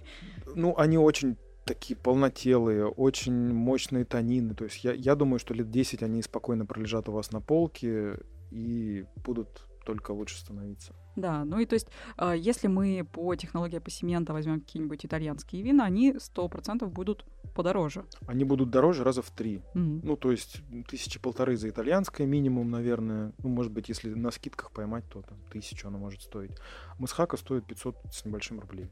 ну, 0.55 0.75
они 0.77 0.97
очень 0.97 1.37
такие 1.65 1.95
полнотелые, 1.95 2.87
очень 2.87 3.53
мощные 3.53 4.03
тонины. 4.03 4.55
То 4.55 4.65
есть 4.65 4.83
я, 4.83 4.91
я 4.93 5.15
думаю, 5.15 5.39
что 5.39 5.53
лет 5.53 5.69
10 5.69 6.03
они 6.03 6.21
спокойно 6.21 6.65
пролежат 6.65 7.07
у 7.09 7.11
вас 7.11 7.31
на 7.31 7.41
полке 7.41 8.19
и 8.51 9.05
будут 9.23 9.68
только 9.89 10.11
лучше 10.11 10.37
становиться. 10.37 10.93
Да, 11.15 11.43
ну 11.45 11.57
и 11.59 11.65
то 11.65 11.73
есть, 11.73 11.87
а, 12.15 12.35
если 12.35 12.67
мы 12.67 13.03
по 13.11 13.35
технологии 13.35 13.79
Пассимента 13.79 14.33
возьмем 14.33 14.61
какие-нибудь 14.61 15.03
итальянские 15.03 15.63
вина, 15.63 15.85
они 15.85 16.13
100% 16.13 16.87
будут 16.91 17.25
подороже. 17.55 18.05
Они 18.27 18.43
будут 18.43 18.69
дороже 18.69 19.03
раза 19.03 19.23
в 19.23 19.31
три. 19.31 19.63
Мгм. 19.73 20.01
Ну, 20.03 20.15
то 20.15 20.29
есть 20.29 20.61
тысячи 20.87 21.19
полторы 21.19 21.57
за 21.57 21.69
итальянское 21.69 22.27
минимум, 22.27 22.69
наверное. 22.69 23.33
Ну, 23.39 23.49
может 23.49 23.71
быть, 23.71 23.89
если 23.89 24.13
на 24.13 24.29
скидках 24.29 24.71
поймать, 24.71 25.05
то 25.09 25.23
там 25.23 25.39
тысячу 25.51 25.87
оно 25.87 25.97
может 25.97 26.21
стоить. 26.21 26.51
Мысхака 26.99 27.35
стоит 27.37 27.65
500 27.65 27.95
с 28.13 28.25
небольшим 28.25 28.59
рублей. 28.59 28.91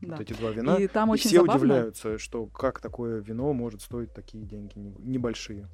Да. 0.00 0.16
Вот 0.16 0.20
эти 0.22 0.32
два 0.32 0.50
вина. 0.50 0.76
И 0.76 0.88
там 0.88 1.10
И 1.10 1.12
очень 1.12 1.28
все 1.28 1.40
забавно, 1.42 1.60
удивляются, 1.60 2.16
что 2.18 2.46
как 2.46 2.80
такое 2.80 3.20
вино 3.20 3.52
может 3.52 3.82
стоить 3.82 4.14
такие 4.14 4.44
деньги 4.44 4.78
не- 4.78 4.94
небольшие. 4.98 5.68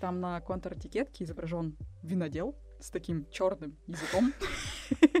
там 0.00 0.20
на 0.20 0.40
контр-этикетке 0.40 1.24
изображен 1.24 1.76
винодел 2.02 2.56
с 2.80 2.90
таким 2.90 3.26
черным 3.30 3.76
языком 3.86 4.32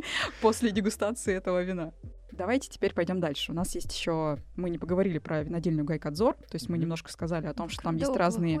после 0.42 0.70
дегустации 0.70 1.34
этого 1.34 1.62
вина. 1.62 1.92
Давайте 2.32 2.68
теперь 2.68 2.94
пойдем 2.94 3.20
дальше. 3.20 3.52
У 3.52 3.54
нас 3.54 3.74
есть 3.74 3.92
еще, 3.92 4.38
мы 4.54 4.70
не 4.70 4.78
поговорили 4.78 5.18
про 5.18 5.42
винодельню 5.42 5.84
Гайкадзор, 5.84 6.34
то 6.34 6.54
есть 6.54 6.68
мы 6.68 6.78
немножко 6.78 7.10
сказали 7.10 7.46
о 7.46 7.54
том, 7.54 7.68
что 7.68 7.82
там 7.82 7.96
есть 7.96 8.14
разные 8.14 8.58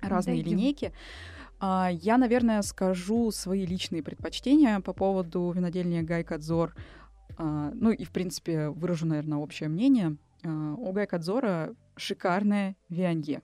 разные 0.00 0.42
линейки. 0.42 0.92
А, 1.60 1.90
Я, 1.92 2.16
наверное, 2.16 2.62
скажу 2.62 3.30
свои 3.30 3.66
личные 3.66 4.02
предпочтения 4.02 4.80
по 4.80 4.92
поводу 4.92 5.52
винодельни 5.54 6.00
Гайкадзор. 6.00 6.74
А, 7.36 7.70
Ну 7.74 7.90
и, 7.90 8.04
в 8.04 8.10
принципе, 8.10 8.70
выражу, 8.70 9.06
наверное, 9.06 9.38
общее 9.38 9.68
мнение. 9.68 10.16
А, 10.42 10.74
У 10.74 10.90
Гайкадзора 10.92 11.74
шикарное 11.96 12.76
вианье. 12.88 13.42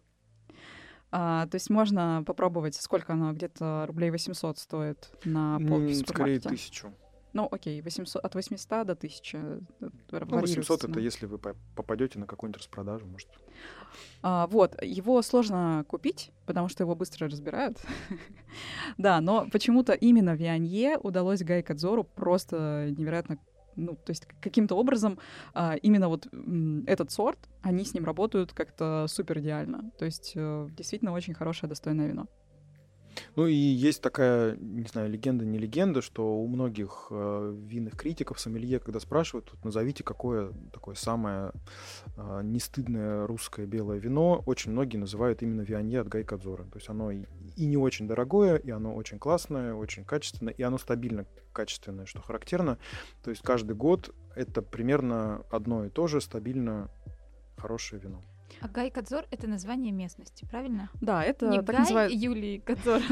А, 1.18 1.46
то 1.46 1.54
есть 1.54 1.70
можно 1.70 2.22
попробовать, 2.26 2.74
сколько 2.74 3.14
оно, 3.14 3.32
где-то 3.32 3.84
рублей 3.86 4.10
800 4.10 4.58
стоит 4.58 5.10
на 5.24 5.58
полке 5.60 5.94
в 5.94 5.98
М, 6.00 6.06
Скорее 6.06 6.40
тысячу. 6.40 6.92
Ну, 7.32 7.48
окей, 7.50 7.80
800, 7.80 8.22
от 8.22 8.34
800 8.34 8.86
до 8.86 8.94
1000. 8.94 9.38
э, 9.38 9.60
Ну, 9.80 9.90
варьируется 10.10 10.36
800 10.58 10.80
цена. 10.82 10.90
это 10.92 11.00
если 11.00 11.24
вы 11.24 11.38
по- 11.38 11.56
попадете 11.74 12.18
на 12.18 12.26
какую-нибудь 12.26 12.60
распродажу, 12.60 13.06
может. 13.06 13.28
А, 14.22 14.46
вот, 14.48 14.74
его 14.82 15.22
сложно 15.22 15.86
купить, 15.88 16.32
потому 16.44 16.68
что 16.68 16.82
его 16.84 16.94
быстро 16.94 17.28
разбирают. 17.30 17.78
да, 18.98 19.20
но 19.22 19.48
почему-то 19.50 19.94
именно 19.94 20.34
Вианье 20.34 20.98
удалось 20.98 21.42
Гай 21.42 21.62
Кадзору 21.62 22.04
просто 22.04 22.88
невероятно 22.96 23.38
ну, 23.76 23.94
то 23.94 24.10
есть 24.10 24.26
каким-то 24.40 24.74
образом 24.74 25.18
а, 25.54 25.76
именно 25.76 26.08
вот 26.08 26.28
этот 26.86 27.10
сорт, 27.10 27.38
они 27.62 27.84
с 27.84 27.94
ним 27.94 28.04
работают 28.04 28.52
как-то 28.52 29.06
супер 29.08 29.38
идеально. 29.38 29.90
То 29.98 30.04
есть 30.04 30.32
э, 30.34 30.68
действительно 30.70 31.12
очень 31.12 31.34
хорошее, 31.34 31.68
достойное 31.68 32.08
вино. 32.08 32.26
Ну 33.34 33.46
и 33.46 33.54
есть 33.54 34.02
такая, 34.02 34.56
не 34.56 34.86
знаю, 34.86 35.10
легенда, 35.10 35.44
не 35.44 35.58
легенда, 35.58 36.02
что 36.02 36.36
у 36.36 36.46
многих 36.46 37.08
э, 37.10 37.54
винных 37.66 37.96
критиков, 37.96 38.40
сомелье, 38.40 38.78
когда 38.78 39.00
спрашивают, 39.00 39.50
вот 39.52 39.64
назовите 39.64 40.04
какое 40.04 40.52
такое 40.72 40.94
самое 40.94 41.52
э, 42.16 42.40
нестыдное 42.42 43.26
русское 43.26 43.66
белое 43.66 43.98
вино, 43.98 44.42
очень 44.46 44.72
многие 44.72 44.96
называют 44.96 45.42
именно 45.42 45.62
Вианье 45.62 46.00
от 46.00 46.08
Гайкадзора. 46.08 46.64
То 46.64 46.76
есть 46.76 46.88
оно 46.88 47.10
и, 47.10 47.24
и 47.56 47.66
не 47.66 47.76
очень 47.76 48.06
дорогое, 48.06 48.56
и 48.56 48.70
оно 48.70 48.94
очень 48.94 49.18
классное, 49.18 49.74
очень 49.74 50.04
качественное, 50.04 50.52
и 50.52 50.62
оно 50.62 50.78
стабильно 50.78 51.26
качественное, 51.52 52.06
что 52.06 52.20
характерно. 52.20 52.78
То 53.22 53.30
есть 53.30 53.42
каждый 53.42 53.74
год 53.74 54.14
это 54.34 54.62
примерно 54.62 55.42
одно 55.50 55.86
и 55.86 55.88
то 55.90 56.06
же 56.06 56.20
стабильно 56.20 56.90
хорошее 57.56 58.00
вино. 58.00 58.22
А 58.60 58.68
Гай 58.68 58.90
Кадзор— 58.90 59.26
это 59.30 59.46
название 59.46 59.92
местности, 59.92 60.46
правильно? 60.50 60.90
Да, 61.00 61.22
это 61.22 61.48
Не 61.48 61.58
так 61.58 61.66
Гай 61.66 61.78
называют... 61.80 62.12
Юлии 62.12 62.58
Кадзор. 62.58 63.02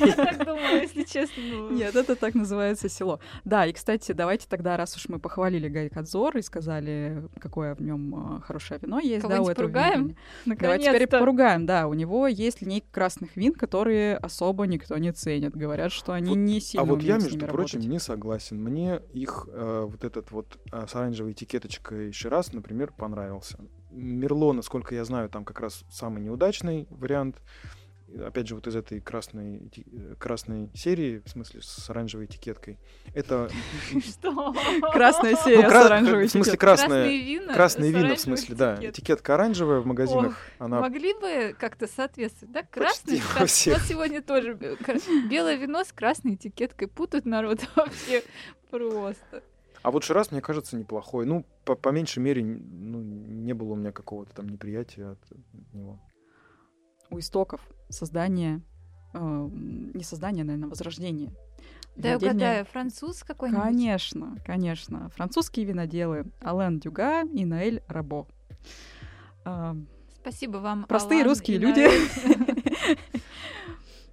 Я 0.00 0.14
так 0.16 0.44
думаю, 0.44 0.82
если 0.82 1.04
честно. 1.04 1.42
ну. 1.42 1.70
Нет, 1.70 1.94
это 1.96 2.16
так 2.16 2.34
называется 2.34 2.88
село. 2.88 3.20
Да, 3.44 3.66
и, 3.66 3.72
кстати, 3.72 4.12
давайте 4.12 4.46
тогда, 4.48 4.76
раз 4.76 4.96
уж 4.96 5.08
мы 5.08 5.18
похвалили 5.18 5.68
Гай 5.68 5.88
Кадзор 5.88 6.36
и 6.36 6.42
сказали, 6.42 7.28
какое 7.40 7.74
в 7.74 7.80
нем 7.80 8.42
хорошее 8.46 8.80
вино 8.82 8.98
есть, 9.00 9.26
да, 9.26 9.40
у 9.40 9.48
этого 9.48 9.54
поругаем? 9.54 10.16
Давайте 10.46 10.92
теперь 10.92 11.06
поругаем, 11.06 11.66
да. 11.66 11.86
У 11.86 11.94
него 11.94 12.26
есть 12.26 12.62
линейка 12.62 12.88
красных 12.90 13.36
вин, 13.36 13.52
которые 13.54 14.16
особо 14.16 14.66
никто 14.66 14.96
не 14.98 15.12
ценит. 15.12 15.56
Говорят, 15.56 15.92
что 15.92 16.12
они 16.12 16.34
не 16.34 16.60
сильно 16.60 16.82
А 16.82 16.86
вот 16.86 17.02
я, 17.02 17.16
между 17.16 17.46
прочим, 17.46 17.80
не 17.80 17.98
согласен. 17.98 18.62
Мне 18.62 19.00
их 19.12 19.48
э, 19.50 19.86
вот 19.88 20.04
этот 20.04 20.30
вот 20.30 20.58
э, 20.72 20.86
с 20.86 20.94
оранжевой 20.94 21.32
этикеточкой 21.32 22.12
Шираз, 22.12 22.52
например, 22.52 22.92
понравился. 22.96 23.58
Мерло, 23.90 24.52
насколько 24.52 24.94
я 24.94 25.04
знаю, 25.04 25.28
там 25.28 25.44
как 25.44 25.60
раз 25.60 25.84
самый 25.90 26.22
неудачный 26.22 26.86
вариант. 26.90 27.36
Опять 28.26 28.48
же, 28.48 28.56
вот 28.56 28.66
из 28.66 28.74
этой 28.74 29.00
красной, 29.00 29.70
э, 29.76 30.14
красной 30.18 30.68
серии, 30.74 31.22
в 31.24 31.28
смысле, 31.28 31.62
с 31.62 31.88
оранжевой 31.90 32.26
этикеткой. 32.26 32.76
Это 33.14 33.48
Что? 34.04 34.52
Красная 34.92 35.36
серия 35.36 35.62
ну, 35.62 35.68
с 35.68 35.70
кра- 35.70 35.84
оранжевой 35.86 36.26
в 36.26 36.30
смысле, 36.30 36.56
красная, 36.56 37.54
Красные 37.54 37.92
вина. 37.92 38.16
с 38.16 38.16
в 38.16 38.20
смысле, 38.20 38.54
да. 38.56 38.78
Этикетка 38.80 39.34
оранжевая 39.34 39.78
в 39.78 39.86
магазинах, 39.86 40.36
Могли 40.80 41.14
бы 41.14 41.54
как-то 41.56 41.86
соответствовать, 41.86 42.52
да? 42.52 42.62
Красный, 42.64 43.18
у 43.18 43.20
вот 43.74 43.82
сегодня 43.82 44.22
тоже 44.22 44.58
белое 45.30 45.54
вино 45.54 45.84
с 45.84 45.92
красной 45.92 46.34
этикеткой 46.34 46.88
путают 46.88 47.26
народ 47.26 47.60
вообще 47.76 48.24
просто. 48.70 49.42
А 49.82 49.90
вот 49.90 50.04
Шираз, 50.04 50.30
мне 50.30 50.40
кажется, 50.40 50.76
неплохой. 50.76 51.24
Ну, 51.26 51.44
по, 51.64 51.74
по 51.74 51.88
меньшей 51.88 52.18
мере, 52.18 52.44
ну, 52.44 53.00
не 53.00 53.54
было 53.54 53.72
у 53.72 53.76
меня 53.76 53.92
какого-то 53.92 54.34
там 54.34 54.48
неприятия 54.48 55.12
от 55.12 55.18
него. 55.72 55.98
У 57.10 57.18
истоков 57.18 57.60
создания, 57.88 58.60
э, 59.14 59.48
не 59.52 60.04
создания, 60.04 60.44
наверное, 60.44 60.68
возрождения. 60.68 61.32
Да, 61.96 62.10
я 62.10 62.14
Винодельни- 62.14 62.28
угадаю, 62.28 62.64
француз 62.66 63.22
какой-нибудь? 63.24 63.62
Конечно, 63.62 64.36
конечно. 64.44 65.10
Французские 65.10 65.66
виноделы 65.66 66.26
Ален 66.42 66.78
Дюга 66.78 67.22
и 67.24 67.44
Наэль 67.44 67.82
Рабо. 67.88 68.28
А, 69.44 69.76
Спасибо 70.20 70.58
вам, 70.58 70.84
Простые 70.84 71.22
Алан 71.22 71.30
русские 71.30 71.56
и 71.56 71.60
люди. 71.60 71.88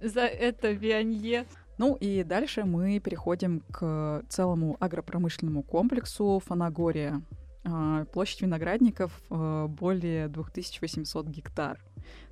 За 0.00 0.22
это 0.22 0.70
вианье. 0.72 1.46
Ну 1.78 1.94
и 1.94 2.24
дальше 2.24 2.64
мы 2.64 2.98
переходим 2.98 3.60
к 3.70 4.24
целому 4.28 4.76
агропромышленному 4.80 5.62
комплексу 5.62 6.42
Фанагория. 6.44 7.22
А, 7.64 8.04
Площадь 8.06 8.42
виноградников 8.42 9.12
э, 9.30 9.66
более 9.68 10.28
2800 10.28 11.26
гектар. 11.28 11.78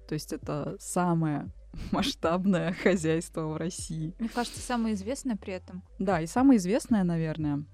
То 0.09 0.15
есть 0.15 0.33
это 0.33 0.77
самое 0.81 1.49
масштабное 1.93 2.73
хозяйство 2.73 3.43
в 3.47 3.57
России. 3.57 4.15
Мне 4.19 4.29
кажется, 4.29 4.61
самое 4.61 4.95
известное 4.95 5.37
при 5.37 5.55
этом. 5.55 5.83
Да, 5.99 6.21
и 6.21 6.27
самое 6.27 6.59
известное, 6.59 7.05
наверное, 7.05 7.65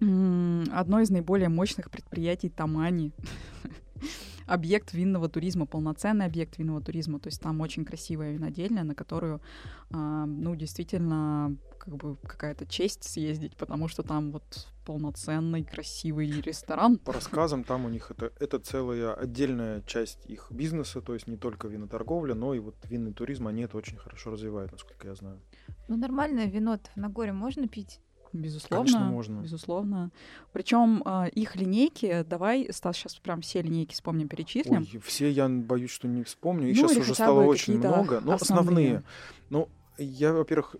одно 0.00 1.00
из 1.00 1.10
наиболее 1.10 1.48
мощных 1.48 1.90
предприятий 1.90 2.48
Тамани. 2.48 3.12
Объект 4.48 4.92
винного 4.92 5.28
туризма, 5.28 5.66
полноценный 5.66 6.26
объект 6.26 6.58
винного 6.58 6.80
туризма. 6.80 7.20
То 7.20 7.28
есть 7.28 7.40
там 7.40 7.60
очень 7.60 7.84
красивая 7.84 8.32
винодельня, 8.32 8.82
на 8.82 8.94
которую, 8.94 9.40
а, 9.90 10.26
ну, 10.26 10.56
действительно, 10.56 11.56
как 11.78 11.96
бы 11.96 12.16
какая-то 12.16 12.66
честь 12.66 13.04
съездить, 13.04 13.56
потому 13.56 13.88
что 13.88 14.02
там 14.02 14.32
вот 14.32 14.68
полноценный, 14.84 15.64
красивый 15.64 16.30
ресторан. 16.40 16.96
По 16.96 17.12
рассказам, 17.12 17.62
там 17.62 17.84
у 17.84 17.88
них 17.90 18.10
это, 18.10 18.32
это 18.40 18.58
целая 18.58 19.12
отдельная 19.12 19.82
часть 19.82 20.24
их 20.26 20.50
бизнеса, 20.50 21.02
то 21.02 21.12
есть 21.12 21.26
не 21.26 21.36
только 21.36 21.68
виноторговля, 21.68 22.34
но 22.34 22.54
и 22.54 22.58
вот 22.58 22.74
винный 22.84 23.12
туризм, 23.12 23.48
они 23.48 23.62
это 23.62 23.76
очень 23.76 23.98
хорошо 23.98 24.30
развивают, 24.30 24.72
насколько 24.72 25.06
я 25.06 25.14
знаю. 25.14 25.40
Ну, 25.88 25.96
нормальное 25.96 26.46
вино-то 26.46 26.90
в 26.94 26.96
Нагоре 26.96 27.32
можно 27.32 27.68
пить? 27.68 28.00
Безусловно, 28.32 28.92
Конечно, 28.92 29.10
можно. 29.10 29.40
безусловно. 29.40 30.10
Причем 30.52 31.02
э, 31.04 31.28
их 31.30 31.56
линейки, 31.56 32.24
давай, 32.28 32.68
Стас, 32.72 32.96
сейчас 32.96 33.14
прям 33.16 33.40
все 33.40 33.62
линейки 33.62 33.94
вспомним, 33.94 34.28
перечислим. 34.28 34.86
Ой, 34.92 35.00
все 35.04 35.30
я 35.30 35.48
боюсь, 35.48 35.90
что 35.90 36.08
не 36.08 36.24
вспомню. 36.24 36.70
Их 36.70 36.76
Ну, 36.80 36.88
сейчас 36.88 36.98
уже 36.98 37.14
стало 37.14 37.42
очень 37.42 37.78
много. 37.78 38.20
Но 38.20 38.32
основные. 38.34 38.98
основные. 38.98 39.02
Ну, 39.50 39.68
я, 39.98 40.32
во-первых, 40.32 40.76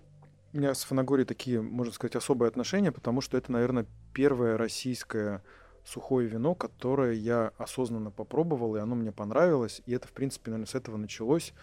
у 0.52 0.56
меня 0.56 0.74
с 0.74 0.84
Фанагорией 0.84 1.26
такие, 1.26 1.60
можно 1.60 1.92
сказать, 1.92 2.16
особые 2.16 2.48
отношения, 2.48 2.92
потому 2.92 3.20
что 3.20 3.36
это, 3.36 3.50
наверное, 3.52 3.86
первое 4.12 4.56
российское 4.56 5.42
сухое 5.84 6.28
вино, 6.28 6.54
которое 6.54 7.14
я 7.14 7.52
осознанно 7.56 8.10
попробовал, 8.10 8.76
и 8.76 8.80
оно 8.80 8.94
мне 8.94 9.12
понравилось. 9.12 9.82
И 9.86 9.92
это, 9.92 10.06
в 10.06 10.12
принципе, 10.12 10.50
наверное, 10.50 10.70
с 10.70 10.74
этого 10.74 10.96
началось. 10.96 11.54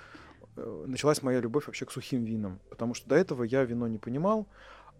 Э, 0.55 0.85
Началась 0.87 1.21
моя 1.21 1.39
любовь 1.41 1.67
вообще 1.67 1.85
к 1.85 1.91
сухим 1.91 2.23
винам. 2.23 2.59
Потому 2.69 2.93
что 2.93 3.07
до 3.09 3.15
этого 3.15 3.43
я 3.43 3.63
вино 3.63 3.87
не 3.87 3.97
понимал. 3.97 4.47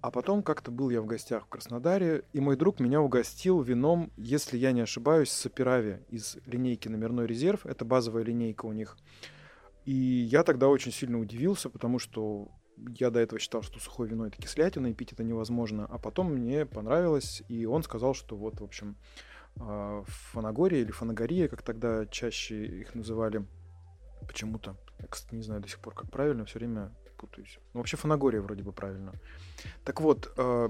А 0.06 0.12
потом 0.12 0.44
как-то 0.44 0.70
был 0.70 0.91
я 0.91 1.02
в 1.02 1.08
гостях 1.08 1.46
в 1.46 1.50
Краснодаре, 1.50 2.26
и 2.32 2.39
мой 2.39 2.56
друг 2.58 2.80
меня 2.80 3.02
угостил 3.02 3.60
вином, 3.62 4.12
если 4.18 4.56
я 4.56 4.72
не 4.72 4.82
ошибаюсь, 4.82 5.32
Сапирави 5.32 5.98
из 6.10 6.38
линейки 6.46 6.88
«Номерной 6.88 7.26
резерв». 7.26 7.65
Это 7.65 7.86
базовая 7.86 8.22
линейка 8.22 8.68
у 8.68 8.72
них. 8.72 8.98
И 9.84 9.91
я 9.91 10.44
тогда 10.44 10.68
очень 10.68 10.91
сильно 10.91 11.20
удивился, 11.20 11.72
потому 11.72 11.98
что 11.98 12.50
я 12.78 13.10
до 13.10 13.20
этого 13.20 13.39
считал, 13.39 13.63
что 13.63 13.80
сухое 13.80 14.08
вино 14.08 14.28
это 14.28 14.39
кислятина, 14.39 14.86
и 14.86 14.94
пить 14.94 15.12
это 15.12 15.24
невозможно. 15.24 15.88
А 15.89 15.98
потом 15.98 16.36
мне 16.36 16.68
понравилось, 16.68 17.41
и 17.48 17.65
он 17.65 17.82
сказал, 17.82 18.13
что 18.13 18.36
вот, 18.36 18.62
в 18.62 18.63
общем, 18.63 18.98
а, 19.60 20.04
фанагория 20.06 20.82
или 20.82 20.91
фанагория, 20.91 21.48
как 21.48 21.63
тогда 21.63 22.06
чаще 22.06 22.63
их 22.63 22.94
называли, 22.94 23.44
почему-то. 24.28 24.78
Я, 25.00 25.08
кстати, 25.08 25.34
не 25.34 25.41
знаю 25.41 25.62
до 25.62 25.68
сих 25.68 25.80
пор, 25.80 25.96
как 25.96 26.12
правильно, 26.12 26.46
все 26.46 26.60
время 26.60 26.91
путаюсь. 27.26 27.60
Ну, 27.74 27.80
вообще 27.80 27.98
фанагория 27.98 28.42
вроде 28.42 28.64
бы 28.64 28.72
правильно. 28.72 29.14
Так 29.84 30.02
вот, 30.02 30.32
э, 30.38 30.70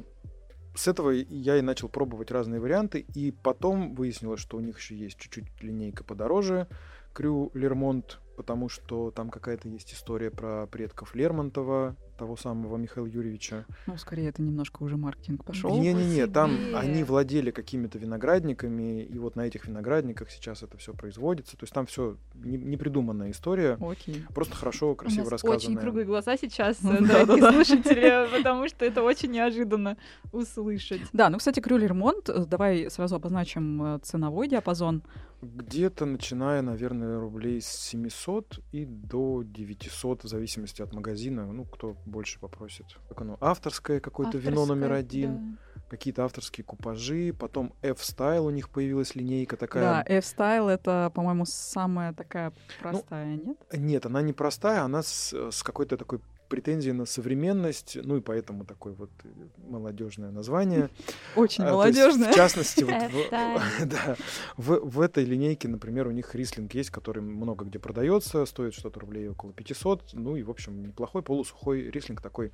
с 0.76 0.88
этого 0.88 1.10
я 1.12 1.58
и 1.58 1.62
начал 1.62 1.89
пробовать 1.89 2.32
разные 2.32 2.60
варианты, 2.60 3.00
и 3.00 3.32
потом 3.32 3.96
выяснилось, 3.96 4.39
что 4.39 4.58
у 4.58 4.62
них 4.62 4.78
еще 4.78 4.96
есть 4.96 5.18
чуть-чуть 5.18 5.46
линейка 5.62 6.04
подороже, 6.04 6.68
Крю 7.13 7.52
Лермонт, 7.54 8.20
потому 8.36 8.70
что 8.70 9.12
там 9.12 9.30
какая-то 9.30 9.70
есть 9.70 9.94
история 9.94 10.32
про 10.32 10.68
предков 10.68 11.15
Лермонтова, 11.15 11.96
того 12.15 12.36
самого 12.38 12.78
Михаила 12.78 13.08
Юрьевича. 13.08 13.65
Ну, 13.88 13.97
скорее, 13.97 14.30
это 14.30 14.41
немножко 14.41 14.84
уже 14.84 14.97
маркетинг 14.97 15.43
пошел. 15.43 15.71
Не-не-не, 15.71 16.28
там 16.28 16.58
они 16.75 17.04
владели 17.04 17.51
какими-то 17.51 17.97
виноградниками, 17.97 19.04
и 19.04 19.17
вот 19.19 19.36
на 19.36 19.41
этих 19.41 19.67
виноградниках 19.67 20.30
сейчас 20.30 20.63
это 20.63 20.78
все 20.78 20.93
производится. 20.93 21.58
То 21.58 21.63
есть 21.63 21.73
там 21.73 21.86
все 21.86 22.17
непридуманная 22.36 23.32
история, 23.32 23.78
Окей. 23.80 24.23
просто 24.34 24.56
хорошо, 24.56 24.91
У 24.91 24.95
красиво 24.95 25.23
нас 25.23 25.32
рассказанная. 25.34 25.58
очень 25.58 25.78
круглые 25.78 26.06
глаза 26.06 26.38
сейчас, 26.38 26.78
э, 26.84 26.97
да, 27.01 27.25
дорогие 27.25 27.51
слушатели, 27.65 28.38
потому 28.38 28.67
что 28.67 28.86
это 28.86 29.04
очень 29.04 29.32
неожиданно 29.32 29.97
услышать. 30.32 31.01
Да, 31.13 31.30
ну, 31.30 31.38
кстати, 31.38 31.60
Крю 31.60 31.78
Лермонт, 31.78 32.30
э, 32.30 32.45
давай 32.45 32.89
сразу 32.89 33.15
обозначим 33.15 33.95
э, 33.95 33.99
ценовой 33.99 34.47
диапазон. 34.47 35.04
Где-то 35.41 36.06
начиная, 36.06 36.62
наверное, 36.62 37.19
рублей 37.19 37.62
с 37.62 37.67
700 37.67 38.60
и 38.71 38.86
до 38.86 39.43
900, 39.43 40.23
в 40.23 40.28
зависимости 40.28 40.82
от 40.82 40.93
магазина, 40.93 41.45
ну, 41.51 41.65
кто 41.65 41.95
больше 42.06 42.39
попросит. 42.39 42.86
Как 43.10 43.22
оно? 43.22 43.38
Авторское 43.41 44.00
какое-то 44.00 44.38
вино 44.38 44.65
номер 44.65 44.94
один, 44.94 45.58
какие-то 45.89 46.24
авторские 46.26 46.63
купажи, 46.63 47.34
потом 47.38 47.74
F-Style 47.82 48.39
у 48.46 48.50
них 48.50 48.70
появилась 48.70 49.15
линейка 49.15 49.56
Да, 49.56 49.60
такая. 49.60 50.04
F-Style— 50.04 50.70
это, 50.72 51.12
по-моему, 51.13 51.46
самая 51.46 52.13
такая 52.13 52.52
Ну, 52.52 52.56
простая, 52.80 53.36
нет? 53.36 53.58
Нет, 53.74 54.06
она 54.06 54.22
не 54.22 54.34
простая, 54.34 54.82
она 54.82 55.04
с, 55.04 55.34
с 55.52 55.63
какой-то 55.63 55.98
такой 55.98 56.20
претензией 56.47 56.93
на 56.93 57.05
современность, 57.05 57.97
ну 58.03 58.17
и 58.17 58.21
поэтому 58.21 58.65
такое 58.65 58.93
вот 58.93 59.10
молодежное 59.58 60.31
название. 60.31 60.89
Очень 61.36 61.63
А, 61.63 61.67
есть, 61.67 61.73
молодежная. 61.73 62.31
В 62.31 62.36
частности, 62.36 62.84
вот 62.84 62.93
F-Style. 62.93 63.60
в, 63.79 63.86
да, 63.86 64.15
в, 64.58 64.79
в 64.79 65.01
этой 65.01 65.25
линейке, 65.25 65.67
например, 65.67 66.08
у 66.08 66.12
них 66.12 66.34
рислинг 66.36 66.73
есть, 66.73 66.89
который 66.89 67.21
много 67.21 67.65
где 67.65 67.79
продается, 67.79 68.45
стоит 68.45 68.73
что-то 68.73 68.99
рублей 68.99 69.27
около 69.29 69.53
500. 69.53 70.13
Ну 70.13 70.36
и, 70.36 70.43
в 70.43 70.49
общем, 70.49 70.81
неплохой 70.81 71.21
полусухой 71.23 71.89
рислинг 71.89 72.21
такой, 72.21 72.51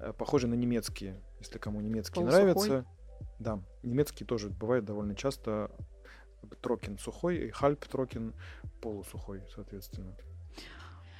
э, 0.00 0.12
похожий 0.12 0.48
на 0.48 0.54
немецкие, 0.54 1.20
если 1.40 1.58
кому 1.58 1.80
немецкие 1.80 2.24
Полусухой? 2.24 2.44
нравятся. 2.44 2.86
Да, 3.38 3.60
немецкие 3.82 4.26
тоже 4.26 4.48
бывают 4.48 4.84
довольно 4.84 5.14
часто. 5.14 5.70
Трокин 6.62 6.98
сухой 6.98 7.36
и 7.36 7.50
хальп 7.50 7.84
трокин 7.86 8.32
полусухой, 8.80 9.42
соответственно. 9.54 10.16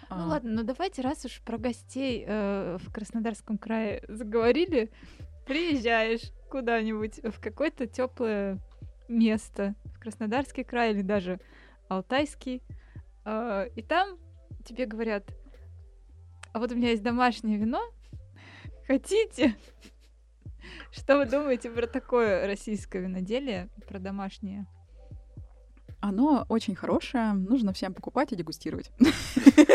А, 0.09 0.19
Ну 0.21 0.29
ладно, 0.29 0.51
ну 0.51 0.63
давайте, 0.63 1.03
раз 1.03 1.25
уж 1.25 1.41
про 1.41 1.59
гостей 1.59 2.25
э, 2.27 2.79
в 2.81 2.93
Краснодарском 2.93 3.59
крае 3.59 4.03
заговорили, 4.09 4.91
приезжаешь 5.47 6.33
куда-нибудь 6.51 7.21
в 7.23 7.41
какое-то 7.41 7.87
теплое 7.87 8.59
место, 9.09 9.75
в 9.85 9.99
Краснодарский 9.99 10.65
край 10.65 10.93
или 10.93 11.03
даже 11.03 11.41
Алтайский, 11.89 12.63
э, 13.25 13.69
и 13.75 13.83
там 13.83 14.19
тебе 14.65 14.87
говорят, 14.87 15.25
а 16.53 16.59
вот 16.59 16.73
у 16.73 16.75
меня 16.75 16.91
есть 16.91 17.03
домашнее 17.03 17.59
вино, 17.59 17.83
хотите? 18.87 19.57
Что 20.91 21.19
вы 21.19 21.27
думаете 21.27 21.71
про 21.71 21.87
такое 21.87 22.47
российское 22.47 23.01
виноделие, 23.01 23.69
про 23.87 23.99
домашнее? 23.99 24.67
Оно 26.01 26.47
очень 26.49 26.75
хорошее, 26.75 27.33
нужно 27.33 27.73
всем 27.73 27.93
покупать 27.93 28.33
и 28.33 28.37
дегустировать. 28.37 28.91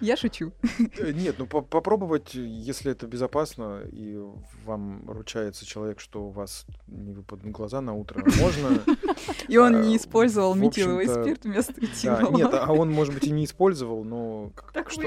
Я 0.00 0.16
шучу. 0.16 0.52
Э, 0.98 1.12
Нет, 1.12 1.36
ну 1.38 1.46
по- 1.46 1.62
попробовать, 1.62 2.34
если 2.34 2.92
это 2.92 3.06
безопасно, 3.06 3.82
и 3.90 4.18
вам 4.64 5.08
ручается 5.08 5.64
человек, 5.66 6.00
что 6.00 6.24
у 6.26 6.30
вас 6.30 6.66
не 6.86 7.12
выпадут 7.12 7.50
глаза 7.50 7.80
на 7.80 7.94
утро, 7.94 8.22
можно. 8.40 8.80
И 9.48 9.56
он 9.56 9.74
А, 9.76 9.82
не 9.82 9.96
использовал 9.96 10.54
метиловый 10.54 11.06
спирт 11.08 11.44
вместо 11.44 11.72
этилового. 11.84 12.36
нет, 12.36 12.50
а 12.52 12.72
он, 12.72 12.90
может 12.90 13.14
быть, 13.14 13.24
и 13.26 13.30
не 13.30 13.44
использовал, 13.44 14.04
но 14.04 14.52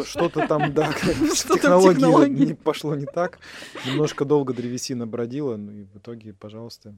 что-то 0.03 0.47
там, 0.47 0.73
да, 0.73 0.91
технологии 0.93 2.53
пошло 2.53 2.95
не 2.95 3.05
так. 3.05 3.39
Немножко 3.85 4.25
долго 4.25 4.53
древесина 4.53 5.07
бродила, 5.07 5.55
ну 5.57 5.71
и 5.71 5.83
в 5.83 5.97
итоге, 5.97 6.33
пожалуйста. 6.33 6.95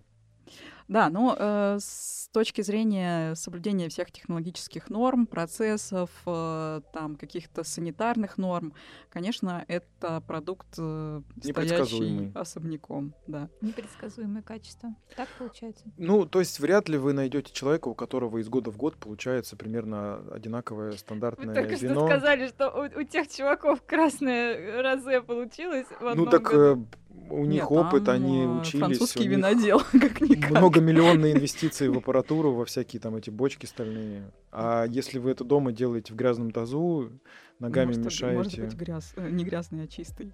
Да, 0.88 1.10
ну, 1.10 1.36
э, 1.38 1.78
с 1.80 2.29
точки 2.32 2.62
зрения 2.62 3.34
соблюдения 3.36 3.90
всех 3.90 4.12
технологических 4.12 4.90
норм, 4.90 5.26
процессов, 5.26 6.10
э, 6.26 6.82
там, 6.94 7.16
каких-то 7.16 7.64
санитарных 7.64 8.38
норм, 8.38 8.74
конечно, 9.10 9.66
это 9.68 10.22
продукт, 10.22 10.68
э, 10.78 11.22
стоящий 11.42 12.32
особняком, 12.36 13.14
да. 13.28 13.50
Непредсказуемое 13.62 14.44
качество. 14.44 14.94
Так 15.16 15.28
получается? 15.38 15.86
Ну, 15.98 16.26
то 16.26 16.40
есть 16.40 16.60
вряд 16.60 16.88
ли 16.88 16.98
вы 16.98 17.14
найдете 17.14 17.52
человека, 17.52 17.88
у 17.88 17.96
которого 17.96 18.38
из 18.38 18.48
года 18.50 18.72
в 18.72 18.78
год 18.78 18.96
получается 18.98 19.56
примерно 19.56 20.20
одинаковое 20.32 20.92
Вы 20.92 20.98
стандартное 20.98 21.56
только 21.56 21.78
что 21.78 21.88
вино. 21.88 22.08
сказали, 22.08 22.48
что 22.48 22.70
у, 22.70 23.00
у 23.00 23.04
тех 23.04 23.28
чуваков 23.28 23.82
красное 23.86 24.82
розе 24.84 25.22
получилось 25.22 25.88
в 26.00 26.14
Ну 26.16 26.26
так 26.28 26.44
году. 26.44 26.84
э, 26.84 27.00
у 27.32 27.46
них 27.46 27.64
Нет, 27.64 27.72
опыт, 27.72 28.06
там, 28.06 28.16
они 28.16 28.46
учились. 28.46 28.80
Французский 28.80 29.28
винодел, 29.28 29.80
как-никак. 29.92 30.52
Многомиллионные 30.52 31.34
инвестиции 31.34 31.88
в 31.88 31.98
аппаратуру, 32.20 32.54
во 32.54 32.66
всякие 32.66 33.00
там 33.00 33.16
эти 33.16 33.30
бочки 33.30 33.66
стальные. 33.66 34.32
А 34.52 34.86
если 34.86 35.20
вы 35.20 35.32
это 35.32 35.44
дома 35.44 35.72
делаете 35.72 36.14
в 36.14 36.16
грязном 36.16 36.52
тазу, 36.52 37.12
ногами 37.60 37.88
может, 37.88 38.06
мешаете... 38.06 38.36
Может 38.38 38.60
быть, 38.60 38.74
гряз, 38.76 39.14
э, 39.16 39.30
не 39.30 39.44
грязный, 39.44 39.84
а 39.84 39.88
чистый. 39.88 40.32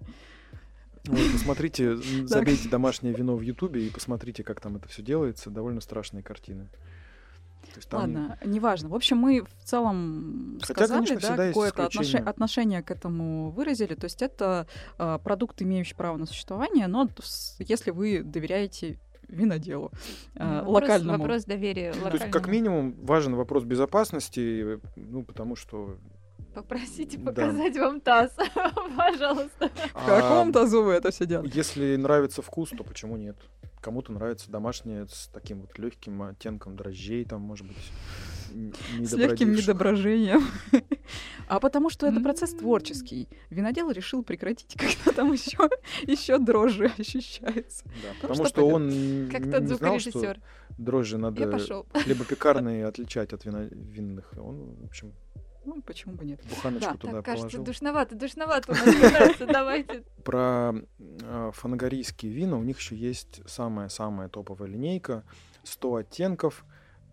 Вот, 1.04 1.32
посмотрите, 1.32 1.96
забейте 2.26 2.68
домашнее 2.68 3.14
вино 3.14 3.36
в 3.36 3.42
Ютубе 3.42 3.86
и 3.86 3.90
посмотрите, 3.90 4.42
как 4.42 4.60
там 4.60 4.76
это 4.76 4.88
все 4.88 5.02
делается. 5.02 5.50
Довольно 5.50 5.80
страшные 5.80 6.22
картины. 6.22 6.68
Там- 7.90 8.00
Ладно, 8.00 8.38
неважно. 8.44 8.88
В 8.88 8.94
общем, 8.94 9.18
мы 9.18 9.42
в 9.42 9.64
целом 9.64 10.58
Хотя, 10.62 10.86
сказали, 10.86 11.06
конечно, 11.06 11.36
да, 11.36 11.48
какое-то 11.48 11.88
исключения. 11.90 12.24
отношение 12.24 12.82
к 12.82 12.90
этому 12.90 13.50
выразили. 13.50 13.94
То 13.94 14.04
есть 14.04 14.22
это 14.22 14.66
э, 14.98 15.18
продукт, 15.22 15.60
имеющий 15.62 15.94
право 15.94 16.16
на 16.16 16.26
существование, 16.26 16.86
но 16.86 17.10
если 17.58 17.90
вы 17.90 18.22
доверяете 18.22 18.98
виноделу 19.28 19.90
э, 20.34 20.60
Вопрос- 20.60 20.66
локальному. 20.82 21.18
Вопрос 21.18 21.44
доверия 21.44 21.92
То 21.92 22.08
есть, 22.08 22.24
как 22.26 22.34
локальному. 22.46 22.52
минимум, 22.52 22.94
важен 23.04 23.34
вопрос 23.34 23.64
безопасности, 23.64 24.80
ну, 24.96 25.24
потому 25.24 25.56
что... 25.56 25.96
Попросите 26.54 27.18
Да. 27.18 27.30
показать 27.32 27.76
вам 27.76 28.00
таз, 28.00 28.34
пожалуйста. 28.96 29.70
В 29.94 30.06
каком 30.06 30.48
а, 30.48 30.52
тазу 30.52 30.82
вы 30.82 30.92
это 30.92 31.10
все 31.10 31.26
делаете? 31.26 31.52
Если 31.54 31.96
нравится 31.96 32.40
вкус, 32.40 32.70
то 32.70 32.82
почему 32.82 33.16
нет? 33.16 33.36
Кому-то 33.82 34.10
нравится 34.12 34.50
домашнее 34.50 35.06
с 35.06 35.28
таким 35.32 35.60
вот 35.60 35.78
легким 35.78 36.22
оттенком 36.22 36.76
дрожжей, 36.76 37.24
там, 37.24 37.42
может 37.42 37.66
быть, 37.66 37.76
С 39.00 39.12
легким 39.12 39.52
недоброжением. 39.52 40.44
А 41.48 41.60
потому 41.60 41.90
что 41.90 42.08
это 42.08 42.20
процесс 42.20 42.50
творческий. 42.54 43.28
Винодел 43.50 43.92
решил 43.92 44.24
прекратить, 44.24 44.74
когда 44.76 45.12
там 45.16 45.32
еще 45.32 45.70
еще 46.02 46.38
дрожжи 46.38 46.86
ощущается. 46.98 47.84
Да, 47.84 48.08
потому 48.20 48.34
что 48.34 48.48
что 48.48 48.66
он 48.66 49.28
Как 49.30 49.46
не 49.46 49.52
тот 49.52 49.62
знал, 49.62 50.00
что 50.00 50.10
звукорежиссер. 50.10 50.40
дрожжи 50.76 51.18
надо 51.18 51.46
пошел. 51.48 51.86
хлебопекарные 51.94 52.84
отличать 52.84 53.32
от 53.32 53.44
винных. 53.44 54.32
Он, 54.36 54.74
в 54.74 54.84
общем, 54.86 55.12
Ну, 55.64 55.80
почему 55.82 56.14
бы 56.14 56.24
нет? 56.24 56.40
Буханочку 56.50 56.92
Да, 56.94 56.98
туда 56.98 57.12
так, 57.12 57.24
кажется, 57.24 57.46
положил. 57.48 57.64
душновато, 57.64 58.16
душновато 58.16 58.72
у 58.72 58.74
нас 58.74 59.36
давайте. 59.38 60.02
Про 60.24 60.74
э, 60.98 61.50
фанагорийские 61.54 62.32
вина 62.32 62.56
у 62.58 62.64
них 62.64 62.80
еще 62.80 62.96
есть 62.96 63.40
самая-самая 63.48 64.28
топовая 64.28 64.68
линейка. 64.68 65.22
100 65.62 65.94
оттенков, 65.94 66.64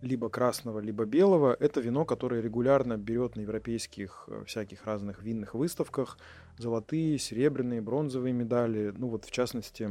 либо 0.04 0.28
красного, 0.28 0.80
либо 0.80 1.04
белого. 1.04 1.56
Это 1.58 1.80
вино, 1.80 2.04
которое 2.04 2.40
регулярно 2.40 2.96
берет 2.96 3.36
на 3.36 3.40
европейских 3.40 4.24
э, 4.28 4.44
всяких 4.46 4.84
разных 4.86 5.22
винных 5.22 5.54
выставках. 5.54 6.18
Золотые, 6.58 7.18
серебряные, 7.18 7.80
бронзовые 7.80 8.32
медали. 8.32 8.92
Ну 8.96 9.08
вот, 9.08 9.24
в 9.24 9.30
частности, 9.30 9.90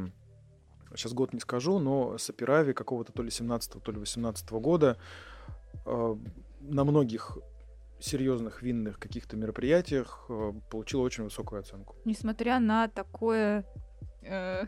сейчас 0.96 1.14
год 1.14 1.34
не 1.34 1.40
скажу, 1.40 1.80
но 1.80 2.18
Сапирави 2.18 2.74
какого-то 2.74 3.12
то 3.12 3.24
ли 3.24 3.32
17 3.32 3.84
то 3.84 3.92
ли 3.92 3.98
18 3.98 4.52
года 4.52 4.98
э, 5.86 6.16
на 6.62 6.84
многих 6.84 7.38
серьезных 8.00 8.62
винных 8.62 9.00
каких-то 9.00 9.36
мероприятиях 9.38 10.26
э, 10.30 10.54
получила 10.70 11.02
очень 11.02 11.24
высокую 11.24 11.62
оценку. 11.62 11.96
Несмотря 12.06 12.60
на 12.60 12.88
такое 12.88 13.66
э, 14.22 14.66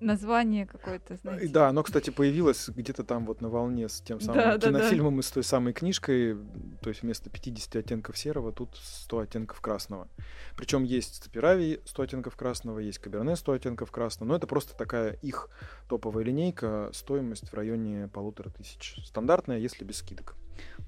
название 0.00 0.66
какое-то, 0.66 1.14
И 1.14 1.16
знаете. 1.16 1.48
Да, 1.48 1.68
оно, 1.68 1.82
кстати, 1.82 2.10
появилось 2.10 2.68
где-то 2.68 3.04
там 3.04 3.26
вот 3.26 3.40
на 3.40 3.48
волне 3.48 3.88
с 3.88 4.00
тем 4.00 4.20
самым 4.20 4.36
Да, 4.36 4.44
да, 4.52 4.58
да. 4.58 4.68
кинофильмом 4.68 5.20
и 5.20 5.22
с 5.22 5.30
той 5.30 5.42
самой 5.42 5.72
книжкой. 5.72 6.36
То 6.82 6.90
есть 6.90 7.02
вместо 7.02 7.30
50 7.30 7.76
оттенков 7.76 8.18
серого 8.18 8.52
тут 8.52 8.76
100 8.76 9.18
оттенков 9.18 9.60
красного. 9.60 10.08
Причем 10.56 10.84
есть 10.84 11.16
Стапирави 11.16 11.80
100 11.84 12.02
оттенков 12.02 12.36
красного, 12.36 12.78
есть 12.78 12.98
Каберне 12.98 13.36
100 13.36 13.52
оттенков 13.52 13.90
красного. 13.90 14.30
Но 14.30 14.36
это 14.36 14.46
просто 14.46 14.76
такая 14.76 15.12
их 15.22 15.48
топовая 15.88 16.24
линейка. 16.24 16.90
Стоимость 16.92 17.50
в 17.50 17.54
районе 17.54 18.08
полутора 18.08 18.50
тысяч. 18.50 18.96
Стандартная, 19.04 19.58
если 19.58 19.84
без 19.84 19.98
скидок. 19.98 20.36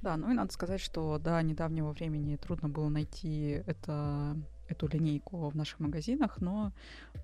Да, 0.03 0.17
ну 0.17 0.31
и 0.31 0.35
надо 0.35 0.53
сказать, 0.53 0.81
что 0.81 1.19
до 1.19 1.43
недавнего 1.43 1.93
времени 1.93 2.37
трудно 2.37 2.69
было 2.69 2.89
найти 2.89 3.63
это, 3.67 4.37
эту 4.69 4.89
линейку 4.89 5.49
в 5.49 5.57
наших 5.57 5.81
магазинах, 5.81 6.41
но 6.41 6.73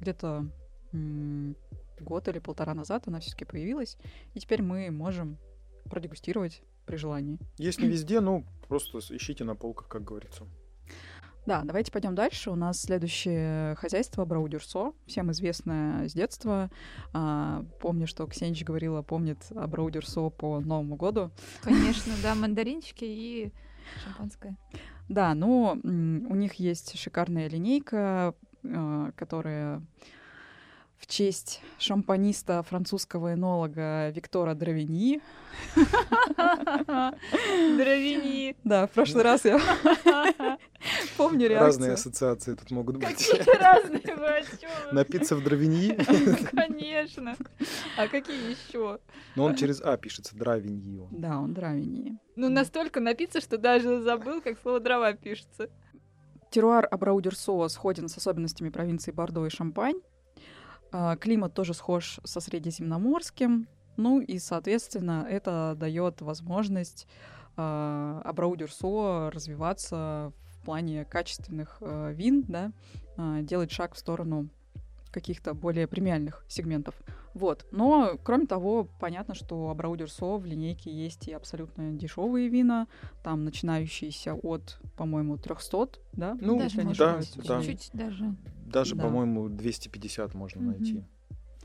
где-то 0.01 0.47
год 2.01 2.29
или 2.29 2.39
полтора 2.39 2.75
назад 2.75 3.05
она 3.07 3.21
все-таки 3.21 3.45
появилась, 3.45 3.97
и 4.35 4.41
теперь 4.41 4.63
мы 4.63 4.91
можем 4.91 5.39
продегустировать 5.91 6.63
при 6.87 6.97
желании. 6.97 7.39
Есть 7.57 7.81
не 7.81 7.89
везде, 7.89 8.21
ну 8.21 8.45
просто 8.69 8.99
ищите 8.99 9.45
на 9.45 9.55
полках, 9.55 9.89
как 9.89 10.05
говорится. 10.05 10.47
Да, 11.47 11.63
давайте 11.63 11.93
пойдем 11.93 12.15
дальше. 12.15 12.51
У 12.51 12.55
нас 12.55 12.81
следующее 12.81 13.75
хозяйство 13.75 14.25
Браудюрсо, 14.25 14.95
всем 15.07 15.31
известное 15.31 16.09
с 16.09 16.15
детства. 16.15 16.71
А, 17.13 17.67
помню, 17.81 18.07
что 18.07 18.27
Ксенич 18.27 18.65
говорила, 18.65 19.03
помнит 19.03 19.39
о 19.51 19.67
Браудюрсо 19.67 20.31
по 20.31 20.61
Новому 20.61 20.97
году. 20.97 21.31
Конечно, 21.61 22.15
да, 22.23 22.35
мандаринчики 22.35 23.05
и 23.05 23.53
шампанское. 24.03 24.57
Да, 25.11 25.35
ну, 25.35 25.79
у 25.83 26.35
них 26.35 26.55
есть 26.55 26.99
шикарная 26.99 27.49
линейка, 27.49 28.35
э, 28.63 29.13
которая 29.15 29.83
в 31.05 31.07
честь 31.07 31.61
шампаниста 31.79 32.63
французского 32.63 33.35
энолога 33.35 34.09
Виктора 34.09 34.55
Дравини. 34.55 35.21
Дровини. 37.77 38.57
Да, 38.65 38.87
в 38.87 38.91
прошлый 38.91 39.23
раз 39.23 39.45
я 39.45 39.61
помню 41.19 41.47
Разные 41.51 41.89
реакцию. 41.89 41.93
ассоциации 41.93 42.55
тут 42.55 42.71
могут 42.71 42.97
быть. 42.97 43.09
Какие 43.09 43.59
разные 43.59 44.01
вы, 44.17 44.89
о? 44.91 44.95
Напиться 44.95 45.37
в 45.37 45.45
дровиньи, 45.45 45.93
Конечно. 46.53 47.37
А 47.99 48.09
какие 48.09 48.51
еще? 48.53 48.99
но 49.37 49.45
он 49.45 49.57
через 49.57 49.83
А 49.83 49.99
пишется, 49.99 50.35
дравиньи 50.35 50.99
он. 50.99 51.09
Да, 51.11 51.39
он 51.39 51.53
Дравини. 51.53 52.19
Ну, 52.37 52.49
настолько 52.49 53.01
напиться, 53.01 53.43
что 53.43 53.59
даже 53.59 54.01
забыл, 54.01 54.41
как 54.41 54.59
слово 54.59 54.81
дрова 54.81 55.13
пишется. 55.13 55.69
Теруар 56.51 56.89
Абраудюрсо 56.91 57.69
сходен 57.69 58.09
с 58.09 58.17
особенностями 58.17 58.71
провинции 58.71 59.11
Бордо 59.11 59.45
и 59.45 59.51
Шампань. 59.51 60.01
А, 60.97 61.17
Климат 61.17 61.53
тоже 61.55 61.75
схож 61.75 62.21
со 62.23 62.39
средиземноморским. 62.41 63.67
Ну 63.97 64.21
и, 64.21 64.39
соответственно, 64.39 65.27
это 65.29 65.75
дает 65.77 66.23
возможность 66.23 67.09
а, 67.57 68.23
Абраудюрсо 68.25 69.29
развиваться 69.33 70.33
в 70.53 70.65
плане 70.65 71.05
качественных 71.05 71.79
а, 71.81 72.13
вин, 72.13 72.45
да, 72.47 72.71
а, 73.17 73.41
делать 73.41 73.73
шаг 73.73 73.95
в 73.95 73.99
сторону 73.99 74.49
каких-то 75.15 75.55
более 75.55 75.87
премиальных 75.87 76.45
сегментов. 76.49 76.95
Вот. 77.35 77.67
Но, 77.71 78.19
кроме 78.23 78.47
того, 78.47 78.87
понятно, 79.01 79.35
что 79.35 79.67
у 79.67 79.69
Абраудюрсо 79.71 80.37
в 80.37 80.45
линейке 80.45 80.91
есть 80.93 81.29
и 81.29 81.33
абсолютно 81.33 81.93
дешевые 81.93 82.49
вина, 82.49 82.87
там 83.23 83.45
начинающиеся 83.45 84.35
от, 84.35 84.79
по-моему, 84.97 85.37
300, 85.39 85.89
да? 86.13 86.37
Ну, 86.41 86.59
даже, 86.59 86.83
может 86.83 86.99
да, 86.99 87.21
да. 87.37 87.63
чуть-чуть 87.63 87.91
даже. 87.93 88.35
Даже, 88.67 88.95
Да. 88.97 89.03
по-моему, 89.05 89.49
250 89.49 90.35
можно 90.35 90.61
Мгм. 90.61 90.71
найти. 90.73 91.05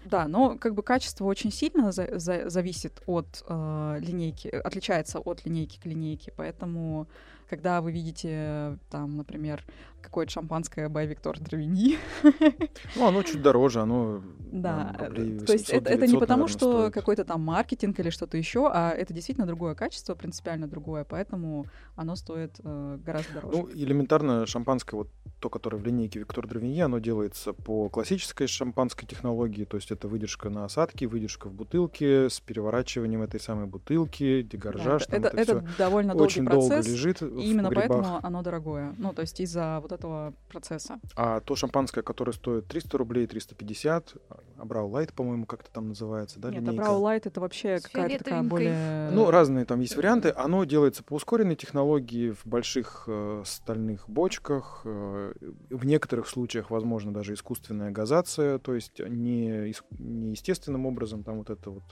Да, 0.05 0.27
но 0.27 0.57
как 0.57 0.75
бы 0.75 0.81
качество 0.81 1.25
очень 1.25 1.51
сильно 1.51 1.91
за- 1.91 2.17
за- 2.19 2.49
зависит 2.49 3.01
от 3.05 3.43
э, 3.47 3.97
линейки, 3.99 4.47
отличается 4.47 5.19
от 5.19 5.45
линейки 5.45 5.77
к 5.79 5.85
линейке, 5.85 6.31
поэтому 6.37 7.07
когда 7.49 7.81
вы 7.81 7.91
видите 7.91 8.77
там, 8.89 9.17
например, 9.17 9.63
какое-то 10.01 10.31
шампанское 10.31 10.87
by 10.87 11.05
Виктор 11.07 11.39
Дравини, 11.39 11.97
Ну, 12.95 13.07
оно 13.07 13.23
чуть 13.23 13.41
дороже, 13.41 13.81
оно... 13.81 14.21
да, 14.51 14.91
наверно, 14.93 15.07
рублей 15.07 15.37
э, 15.37 15.45
то 15.45 15.53
есть 15.53 15.69
это, 15.69 15.89
это 15.89 16.05
800-900, 16.05 16.07
не 16.07 16.17
потому, 16.17 16.43
наверно, 16.43 16.47
что 16.47 16.79
стоит. 16.79 16.93
какой-то 16.93 17.25
там 17.25 17.41
маркетинг 17.41 17.99
или 17.99 18.09
что-то 18.09 18.37
еще, 18.37 18.69
а 18.71 18.91
это 18.91 19.13
действительно 19.13 19.47
другое 19.47 19.75
качество, 19.75 20.15
принципиально 20.15 20.67
другое, 20.67 21.03
поэтому 21.03 21.65
оно 21.95 22.15
стоит 22.15 22.59
э, 22.63 22.99
гораздо 23.03 23.33
дороже. 23.33 23.57
Ну, 23.57 23.69
элементарно 23.73 24.45
шампанское, 24.45 24.95
вот 24.95 25.09
то, 25.39 25.49
которое 25.49 25.77
в 25.77 25.85
линейке 25.85 26.19
Виктор 26.19 26.47
Дравиньи, 26.47 26.81
оно 26.81 26.99
делается 26.99 27.53
по 27.53 27.89
классической 27.89 28.47
шампанской 28.47 29.07
технологии, 29.07 29.65
то 29.65 29.77
есть 29.77 29.91
это 29.91 30.07
выдержка 30.07 30.49
на 30.49 30.65
осадке, 30.65 31.07
выдержка 31.07 31.47
в 31.47 31.53
бутылке 31.53 32.29
с 32.29 32.39
переворачиванием 32.39 33.21
этой 33.21 33.39
самой 33.39 33.67
бутылки, 33.67 34.41
Да, 34.41 34.49
дегаржаж, 34.49 35.03
это, 35.07 35.15
это, 35.15 35.27
это, 35.27 35.41
это 35.41 35.67
довольно 35.77 36.13
долгий 36.13 36.25
очень 36.25 36.45
долго 36.45 36.67
процесс. 36.67 36.87
лежит 36.87 37.21
И 37.41 37.51
именно 37.51 37.69
погребах. 37.69 37.89
поэтому 37.89 38.19
оно 38.23 38.41
дорогое. 38.41 38.95
Ну, 38.97 39.13
то 39.13 39.21
есть 39.21 39.39
из-за 39.39 39.79
вот 39.81 39.91
этого 39.91 40.33
процесса. 40.49 40.99
А 41.15 41.39
то 41.39 41.55
шампанское, 41.55 42.01
которое 42.01 42.31
стоит 42.33 42.67
300 42.67 42.97
рублей, 42.97 43.27
350, 43.27 44.15
Абрау 44.57 44.89
Лайт, 44.89 45.13
по-моему, 45.13 45.45
как-то 45.45 45.71
там 45.71 45.89
называется, 45.89 46.39
да, 46.39 46.49
Нет, 46.49 46.61
линейка? 46.61 46.81
Абрау 46.83 47.01
Лайт 47.01 47.25
это 47.25 47.39
вообще 47.39 47.79
какая-то 47.79 48.23
такая 48.23 48.43
более... 48.43 49.09
Ну, 49.11 49.31
разные 49.31 49.65
там 49.65 49.79
есть 49.79 49.95
варианты. 49.95 50.33
Оно 50.35 50.63
делается 50.65 51.03
по 51.03 51.13
ускоренной 51.15 51.55
технологии 51.55 52.31
в 52.31 52.45
больших 52.45 53.05
э, 53.07 53.43
стальных 53.45 54.09
бочках. 54.09 54.81
э, 54.85 55.33
в 55.69 55.85
некоторых 55.85 56.27
случаях, 56.27 56.69
возможно, 56.69 57.13
даже 57.13 57.33
искусственная 57.33 57.91
газация, 57.91 58.59
то 58.59 58.73
есть 58.73 58.99
не, 58.99 59.73
не 59.97 60.31
естественным 60.31 60.85
образом 60.85 61.23
там 61.23 61.37
вот 61.37 61.49
это 61.49 61.69
вот 61.69 61.83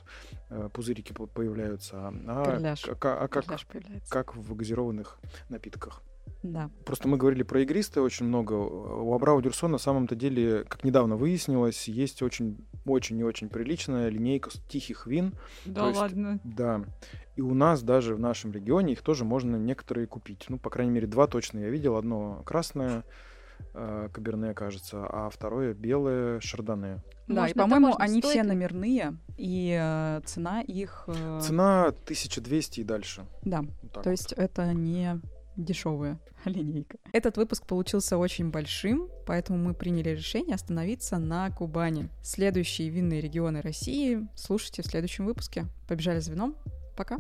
э, 0.49 0.69
пузырики 0.73 1.13
по- 1.13 1.27
появляются, 1.27 1.97
а, 1.97 2.13
а 2.27 2.59
а- 3.01 3.23
а 3.23 3.27
как, 3.27 3.45
как 4.09 4.35
в 4.35 4.55
газированных 4.55 5.19
напитках. 5.49 6.01
Да. 6.43 6.69
Просто 6.85 7.07
мы 7.07 7.17
говорили 7.17 7.43
про 7.43 7.61
игристые 7.61 8.03
очень 8.03 8.25
много. 8.25 8.53
У 8.53 9.13
Абрау 9.13 9.41
Дюрсо 9.41 9.67
на 9.67 9.77
самом-то 9.77 10.15
деле, 10.15 10.65
как 10.65 10.83
недавно 10.83 11.15
выяснилось, 11.15 11.87
есть 11.87 12.21
очень, 12.21 12.57
очень 12.85 13.17
и 13.19 13.23
очень 13.23 13.49
приличная 13.49 14.09
линейка 14.09 14.51
тихих 14.69 15.07
вин, 15.07 15.33
Да 15.65 15.87
есть- 15.87 15.99
ладно. 15.99 16.39
да. 16.43 16.83
И 17.35 17.41
у 17.41 17.53
нас 17.53 17.81
даже 17.81 18.15
в 18.15 18.19
нашем 18.19 18.51
регионе 18.51 18.93
их 18.93 19.01
тоже 19.01 19.23
можно 19.25 19.55
некоторые 19.55 20.05
купить. 20.07 20.45
Ну, 20.49 20.57
по 20.59 20.69
крайней 20.69 20.91
мере, 20.91 21.07
два 21.07 21.27
точно 21.27 21.59
я 21.59 21.69
видел. 21.69 21.95
Одно 21.95 22.43
красное, 22.45 23.03
каберне, 23.73 24.53
кажется, 24.53 25.05
а 25.05 25.29
второе 25.29 25.73
белое, 25.73 26.39
шардоне. 26.39 27.01
Да, 27.27 27.41
Можно 27.41 27.51
и, 27.51 27.53
по-моему, 27.53 27.95
они 27.97 28.21
Стоит 28.21 28.33
все 28.33 28.43
номерные, 28.43 29.17
и 29.37 29.77
э, 29.79 30.21
цена 30.25 30.61
их... 30.61 31.03
э, 31.07 31.39
Цена 31.41 31.87
1200 31.87 32.79
и 32.79 32.83
дальше. 32.83 33.25
Да, 33.43 33.61
Вот 33.61 33.91
то 33.91 33.99
вот. 34.03 34.07
есть 34.07 34.33
это 34.33 34.73
не 34.73 35.19
дешевая 35.57 36.19
линейка. 36.45 36.97
Этот 37.13 37.37
выпуск 37.37 37.65
получился 37.67 38.17
очень 38.17 38.49
большим, 38.49 39.09
поэтому 39.25 39.59
мы 39.59 39.73
приняли 39.73 40.09
решение 40.09 40.55
остановиться 40.55 41.17
на 41.17 41.49
Кубани. 41.51 42.09
Следующие 42.23 42.89
винные 42.89 43.21
регионы 43.21 43.61
России 43.61 44.27
слушайте 44.35 44.81
в 44.83 44.85
следующем 44.85 45.25
выпуске. 45.25 45.65
Побежали 45.87 46.19
за 46.19 46.31
вином. 46.31 46.55
Пока. 46.95 47.17